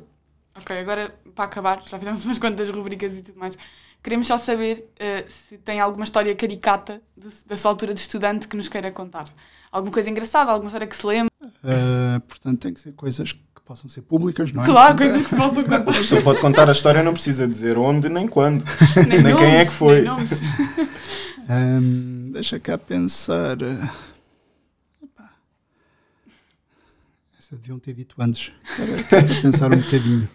Ok, 0.55 0.77
agora 0.77 1.13
para 1.35 1.45
acabar, 1.45 1.81
já 1.81 1.97
fizemos 1.97 2.23
umas 2.25 2.37
quantas 2.37 2.69
rubricas 2.69 3.13
e 3.13 3.21
tudo 3.23 3.39
mais. 3.39 3.57
Queremos 4.03 4.27
só 4.27 4.37
saber 4.37 4.89
eh, 4.99 5.25
se 5.27 5.57
tem 5.57 5.79
alguma 5.79 6.03
história 6.03 6.35
caricata 6.35 7.01
de- 7.17 7.29
da 7.45 7.55
sua 7.57 7.71
altura 7.71 7.93
de 7.93 7.99
estudante 8.01 8.47
que 8.47 8.55
nos 8.57 8.67
queira 8.67 8.91
contar. 8.91 9.27
Alguma 9.71 9.91
coisa 9.93 10.09
engraçada, 10.09 10.51
alguma 10.51 10.67
história 10.67 10.85
que 10.85 10.95
se 10.95 11.07
lembre. 11.07 11.31
Uh, 11.63 12.19
portanto, 12.21 12.59
tem 12.61 12.73
que 12.73 12.79
ser 12.81 12.91
coisas 12.93 13.31
que 13.31 13.39
possam 13.65 13.89
ser 13.89 14.01
públicas, 14.03 14.51
não 14.51 14.63
é? 14.63 14.65
Claro, 14.65 14.97
coisas 14.97 15.21
que 15.23 15.29
se 15.29 15.35
possam 15.35 15.61
O 15.63 15.65
contar. 15.65 15.81
professor 15.83 16.21
pode 16.21 16.39
contar 16.41 16.69
a 16.69 16.71
história, 16.73 17.01
não 17.01 17.13
precisa 17.13 17.47
dizer 17.47 17.77
onde 17.77 18.09
nem 18.09 18.27
quando. 18.27 18.63
Nem, 19.07 19.23
Nem 19.23 19.35
quem 19.35 19.45
é 19.47 19.51
nomes, 19.53 19.69
que 19.69 19.75
foi. 19.75 20.01
nomes. 20.03 20.41
Hum, 21.49 22.29
deixa 22.35 22.59
cá 22.59 22.77
pensar. 22.77 23.57
Epá. 25.01 25.31
Essa 27.39 27.55
deviam 27.55 27.79
ter 27.79 27.93
dito 27.93 28.15
antes. 28.19 28.51
Quero, 28.75 29.03
quero 29.05 29.41
pensar 29.41 29.71
um 29.73 29.77
bocadinho. 29.81 30.29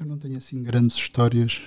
Eu 0.00 0.06
não 0.06 0.18
tenho 0.18 0.36
assim 0.38 0.62
grandes 0.62 0.96
histórias. 0.96 1.60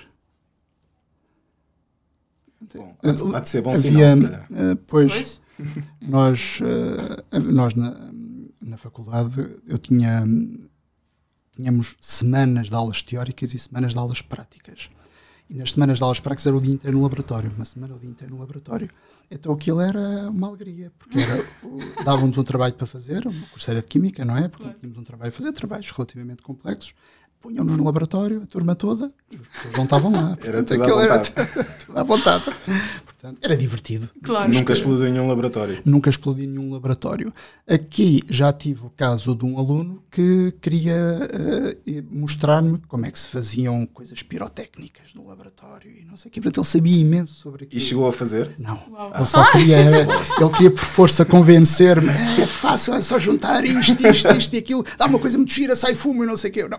Bom, 2.74 2.96
há 3.02 3.12
de- 3.12 3.36
há 3.36 3.40
de 3.40 3.48
ser 3.48 3.62
bom 3.62 3.72
Havia, 3.72 4.14
sinal, 4.14 4.30
se 4.30 4.54
eh, 4.54 4.74
pois, 4.86 5.12
Pois? 5.12 5.42
nós, 6.00 6.58
eh, 6.62 7.38
nós 7.40 7.74
na, 7.74 8.10
na 8.60 8.76
faculdade, 8.76 9.56
eu 9.66 9.78
tinha, 9.78 10.24
tínhamos 11.52 11.94
semanas 12.00 12.68
de 12.68 12.74
aulas 12.74 13.02
teóricas 13.02 13.54
e 13.54 13.58
semanas 13.58 13.92
de 13.92 13.98
aulas 13.98 14.22
práticas. 14.22 14.88
E 15.48 15.54
nas 15.54 15.72
semanas 15.72 15.98
de 15.98 16.02
aulas 16.04 16.20
práticas 16.20 16.46
era 16.46 16.56
o 16.56 16.60
dia 16.60 16.72
inteiro 16.72 16.96
no 16.96 17.02
laboratório, 17.02 17.52
uma 17.54 17.66
semana 17.66 17.94
o 17.94 17.98
dia 17.98 18.08
inteiro 18.08 18.34
no 18.34 18.40
laboratório. 18.40 18.88
Então 19.30 19.52
aquilo 19.52 19.80
era 19.80 20.30
uma 20.30 20.48
alegria, 20.48 20.90
porque 20.98 21.18
davam-nos 22.02 22.38
um 22.38 22.42
trabalho 22.44 22.72
para 22.74 22.86
fazer, 22.86 23.26
uma 23.26 23.46
curseira 23.48 23.80
de 23.82 23.86
Química, 23.86 24.24
não 24.24 24.36
é? 24.36 24.48
Portanto, 24.48 24.78
tínhamos 24.80 24.98
um 24.98 25.04
trabalho 25.04 25.28
a 25.28 25.32
fazer, 25.32 25.52
trabalhos 25.52 25.90
relativamente 25.90 26.42
complexos, 26.42 26.94
punham-nos 27.44 27.76
no 27.76 27.84
laboratório, 27.84 28.42
a 28.42 28.46
turma 28.46 28.74
toda, 28.74 29.12
e 29.30 29.36
as 29.36 29.46
pessoas 29.48 29.76
não 29.76 29.84
estavam 29.84 30.10
lá. 30.12 30.30
Era 30.30 30.36
Portanto, 30.36 30.68
tudo 30.68 30.82
à 30.82 30.86
aquilo 30.86 31.00
era 31.00 31.18
tudo 31.18 31.98
à 31.98 32.02
vontade. 32.02 32.44
Portanto, 33.24 33.38
era 33.42 33.56
divertido. 33.56 34.10
Claro. 34.22 34.52
Nunca 34.52 34.74
explodiu 34.74 35.06
em 35.06 35.12
nenhum 35.12 35.26
laboratório. 35.28 35.78
Nunca 35.82 36.10
explodi 36.10 36.46
nenhum 36.46 36.70
laboratório. 36.74 37.32
Aqui 37.66 38.22
já 38.28 38.52
tive 38.52 38.84
o 38.84 38.90
caso 38.94 39.34
de 39.34 39.46
um 39.46 39.58
aluno 39.58 40.02
que 40.10 40.52
queria 40.60 40.92
eh, 40.94 42.02
mostrar-me 42.10 42.78
como 42.86 43.06
é 43.06 43.10
que 43.10 43.18
se 43.18 43.28
faziam 43.28 43.86
coisas 43.86 44.22
pirotécnicas 44.22 45.14
no 45.14 45.26
laboratório 45.26 45.90
e 45.90 46.04
não 46.04 46.18
sei 46.18 46.28
o 46.28 46.32
quê. 46.32 46.38
Portanto, 46.42 46.58
ele 46.58 46.66
sabia 46.66 46.98
imenso 46.98 47.32
sobre 47.34 47.64
E 47.64 47.66
aquilo. 47.66 47.80
chegou 47.80 48.06
a 48.08 48.12
fazer? 48.12 48.50
Não, 48.58 48.78
Uau. 48.90 49.12
ele 49.16 49.26
só 49.26 49.50
queria, 49.52 49.76
era- 49.78 50.06
ele 50.38 50.50
queria 50.50 50.70
por 50.70 50.84
força 50.84 51.24
convencer-me. 51.24 52.10
É 52.10 52.46
fácil, 52.46 52.92
é 52.92 53.00
só 53.00 53.18
juntar 53.18 53.64
isto, 53.64 54.06
isto, 54.06 54.28
isto 54.36 54.54
e 54.54 54.58
aquilo. 54.58 54.84
Dá 54.98 55.06
uma 55.06 55.18
coisa 55.18 55.38
muito 55.38 55.50
gira, 55.52 55.74
sai 55.74 55.94
fumo 55.94 56.24
e 56.24 56.26
não 56.26 56.36
sei 56.36 56.50
o 56.50 56.52
quê. 56.52 56.68
Não, 56.68 56.78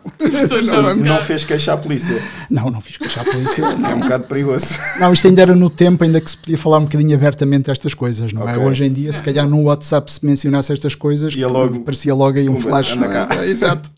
não, 0.61 0.81
não, 0.83 0.95
Não 0.95 1.21
fez 1.21 1.43
queixa 1.43 1.73
à 1.73 1.77
polícia. 1.77 2.21
não, 2.51 2.69
não 2.69 2.81
fiz 2.81 2.97
queixar 2.97 3.27
a 3.27 3.31
polícia. 3.31 3.63
É 3.63 3.95
um 3.95 3.99
bocado 4.01 4.25
perigoso. 4.25 4.77
Não, 4.99 5.11
isto 5.11 5.27
ainda 5.27 5.41
era 5.41 5.55
no 5.55 5.69
tempo 5.71 6.03
ainda 6.03 6.21
que 6.21 6.29
se 6.29 6.34
podia 6.37 6.57
falar 6.57 6.77
um 6.79 6.83
bocadinho 6.83 7.15
abertamente 7.15 7.69
estas 7.71 7.93
coisas, 7.93 8.31
não 8.33 8.47
é? 8.47 8.53
Ok. 8.53 8.63
Hoje 8.65 8.85
em 8.85 8.93
dia, 8.93 9.11
se 9.13 9.21
calhar 9.23 9.47
no 9.47 9.61
WhatsApp 9.63 10.11
se 10.11 10.25
mencionasse 10.25 10.71
estas 10.73 10.95
coisas, 10.95 11.33
Ia 11.35 11.47
logo- 11.47 11.81
parecia 11.81 12.13
logo 12.13 12.37
aí 12.37 12.47
um 12.49 12.57
flash, 12.57 12.95
é? 12.95 13.45
Exato. 13.49 13.89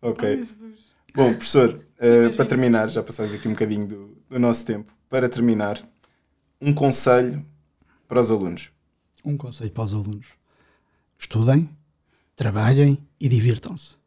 Ok. 0.00 0.46
Bom, 1.14 1.32
professor, 1.34 1.80
eh, 1.98 2.28
para 2.30 2.44
terminar, 2.44 2.88
já 2.88 3.02
passámos 3.02 3.34
aqui 3.34 3.48
um 3.48 3.52
bocadinho 3.52 3.86
do, 3.86 4.16
do 4.30 4.38
nosso 4.38 4.64
tempo. 4.64 4.92
Para 5.10 5.28
terminar, 5.28 5.82
um 6.60 6.72
conselho 6.72 7.44
para 8.06 8.20
os 8.20 8.30
alunos. 8.30 8.70
Um 9.24 9.36
conselho 9.36 9.70
para 9.70 9.84
os 9.84 9.92
alunos: 9.92 10.26
estudem, 11.18 11.68
trabalhem 12.36 12.98
e 13.20 13.28
divirtam-se. 13.28 13.97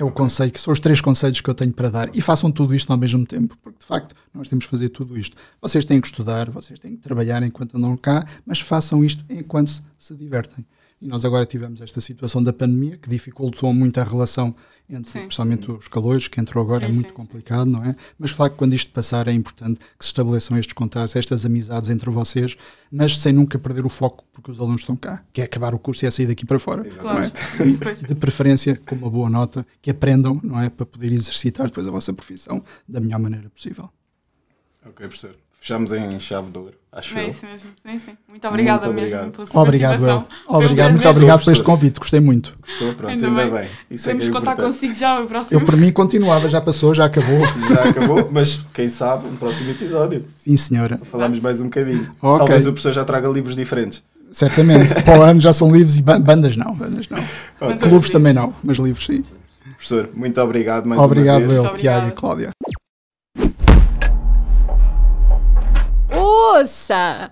É 0.00 0.04
o 0.04 0.10
conselho, 0.10 0.50
que 0.50 0.58
são 0.58 0.72
os 0.72 0.80
três 0.80 0.98
conselhos 0.98 1.42
que 1.42 1.50
eu 1.50 1.52
tenho 1.52 1.74
para 1.74 1.90
dar. 1.90 2.16
E 2.16 2.22
façam 2.22 2.50
tudo 2.50 2.74
isto 2.74 2.90
ao 2.90 2.96
mesmo 2.96 3.26
tempo, 3.26 3.54
porque 3.62 3.80
de 3.80 3.84
facto 3.84 4.16
nós 4.32 4.48
temos 4.48 4.64
que 4.64 4.70
fazer 4.70 4.88
tudo 4.88 5.18
isto. 5.18 5.36
Vocês 5.60 5.84
têm 5.84 6.00
que 6.00 6.06
estudar, 6.06 6.48
vocês 6.48 6.78
têm 6.78 6.96
que 6.96 7.02
trabalhar 7.02 7.42
enquanto 7.42 7.76
andam 7.76 7.94
cá, 7.98 8.26
mas 8.46 8.60
façam 8.60 9.04
isto 9.04 9.22
enquanto 9.28 9.70
se, 9.98 10.14
divertem. 10.14 10.64
E 11.00 11.06
nós 11.06 11.24
agora 11.24 11.46
tivemos 11.46 11.80
esta 11.80 11.98
situação 12.00 12.42
da 12.42 12.52
pandemia 12.52 12.98
que 12.98 13.08
dificultou 13.08 13.72
muito 13.72 13.98
a 13.98 14.04
relação 14.04 14.54
entre, 14.88 15.10
Sim. 15.10 15.20
especialmente 15.20 15.70
os 15.70 15.88
calores, 15.88 16.28
que 16.28 16.38
entrou 16.38 16.62
agora, 16.62 16.84
Sim, 16.84 16.90
é 16.90 16.94
muito 16.94 17.06
sim, 17.06 17.10
sim. 17.10 17.16
complicado, 17.16 17.66
não 17.66 17.82
é? 17.82 17.96
Mas 18.18 18.30
de 18.30 18.36
facto, 18.36 18.56
quando 18.56 18.74
isto 18.74 18.92
passar, 18.92 19.28
é 19.28 19.32
importante 19.32 19.78
que 19.78 20.04
se 20.04 20.10
estabeleçam 20.10 20.58
estes 20.58 20.74
contatos, 20.74 21.16
estas 21.16 21.46
amizades 21.46 21.88
entre 21.88 22.10
vocês, 22.10 22.56
mas 22.90 23.16
sem 23.16 23.32
nunca 23.32 23.58
perder 23.58 23.86
o 23.86 23.88
foco, 23.88 24.24
porque 24.32 24.50
os 24.50 24.58
alunos 24.60 24.82
estão 24.82 24.96
cá, 24.96 25.24
que 25.32 25.40
é 25.40 25.44
acabar 25.44 25.74
o 25.74 25.78
curso 25.78 26.04
e 26.04 26.08
é 26.08 26.10
sair 26.10 26.26
daqui 26.26 26.44
para 26.44 26.58
fora. 26.58 26.84
Claro. 26.84 27.18
Não 27.18 27.24
é? 27.24 27.30
De 28.06 28.14
preferência 28.14 28.76
com 28.76 28.96
uma 28.96 29.08
boa 29.08 29.30
nota, 29.30 29.64
que 29.80 29.90
aprendam, 29.90 30.40
não 30.42 30.60
é? 30.60 30.68
Para 30.68 30.84
poder 30.84 31.12
exercitar 31.12 31.68
depois 31.68 31.86
a 31.86 31.90
vossa 31.90 32.12
profissão 32.12 32.62
da 32.86 33.00
melhor 33.00 33.20
maneira 33.20 33.48
possível. 33.48 33.88
Ok, 34.84 35.06
professor. 35.06 35.36
Fechamos 35.60 35.92
em 35.92 36.18
chave 36.18 36.50
de 36.50 36.56
ouro, 36.58 36.72
acho 36.90 37.16
É 37.18 37.24
eu. 37.24 37.28
isso 37.28 37.44
mesmo. 37.46 37.68
Sim, 37.86 37.98
sim. 37.98 38.12
Muito 38.28 38.48
obrigada 38.48 38.86
Muito 38.86 38.98
mesmo 39.00 39.14
obrigado. 39.18 39.36
pela 39.36 39.46
sua 39.46 39.62
Obrigado, 39.62 40.06
eu. 40.08 40.16
um 40.48 40.56
Obrigado, 40.56 40.90
muito 40.92 41.08
obrigado 41.08 41.44
por 41.44 41.52
este 41.52 41.64
convite, 41.64 41.98
gostei 42.00 42.18
muito. 42.20 42.56
Gostou? 42.66 42.94
Pronto, 42.94 43.10
Ainda 43.10 43.26
ainda, 43.26 43.42
bem. 43.42 43.50
bem. 43.52 43.70
Isso 43.90 44.08
é 44.08 44.12
que 44.14 44.18
Podemos 44.20 44.24
é 44.36 44.38
contar 44.40 44.52
importante. 44.52 44.72
consigo 44.74 44.94
já 44.94 45.20
o 45.20 45.26
próximo. 45.26 45.60
Eu, 45.60 45.64
por 45.66 45.76
mim, 45.76 45.92
continuava, 45.92 46.48
já 46.48 46.60
passou, 46.62 46.94
já 46.94 47.04
acabou. 47.04 47.40
Já 47.68 47.84
acabou, 47.90 48.28
mas 48.32 48.64
quem 48.72 48.88
sabe, 48.88 49.28
um 49.28 49.36
próximo 49.36 49.70
episódio. 49.70 50.24
Sim, 50.34 50.56
senhora. 50.56 50.98
Falamos 51.10 51.38
mais 51.40 51.60
um 51.60 51.64
bocadinho. 51.64 52.08
Ok. 52.22 52.38
Talvez 52.38 52.66
o 52.66 52.70
professor 52.72 52.92
já 52.94 53.04
traga 53.04 53.28
livros 53.28 53.54
diferentes. 53.54 54.02
Certamente. 54.32 54.94
Para 55.02 55.18
o 55.18 55.22
ano 55.22 55.40
já 55.40 55.52
são 55.52 55.70
livros 55.70 55.98
e 55.98 56.02
ba- 56.02 56.18
bandas 56.18 56.56
não. 56.56 56.74
Bandas 56.74 57.06
não. 57.08 57.18
Mas 57.60 57.82
Clubes 57.82 58.08
também 58.08 58.32
não, 58.32 58.54
mas 58.64 58.78
livros 58.78 59.04
sim. 59.04 59.22
Professor, 59.76 60.08
muito 60.14 60.40
obrigado 60.40 60.86
mais 60.86 61.00
Obrigado, 61.02 61.38
uma 61.42 61.46
vez. 61.48 61.56
eu, 61.58 61.64
Muito 61.64 61.78
Tiago 61.80 62.08
e. 62.08 62.10
Cláudia. 62.12 62.50
Ouça! 66.52 67.30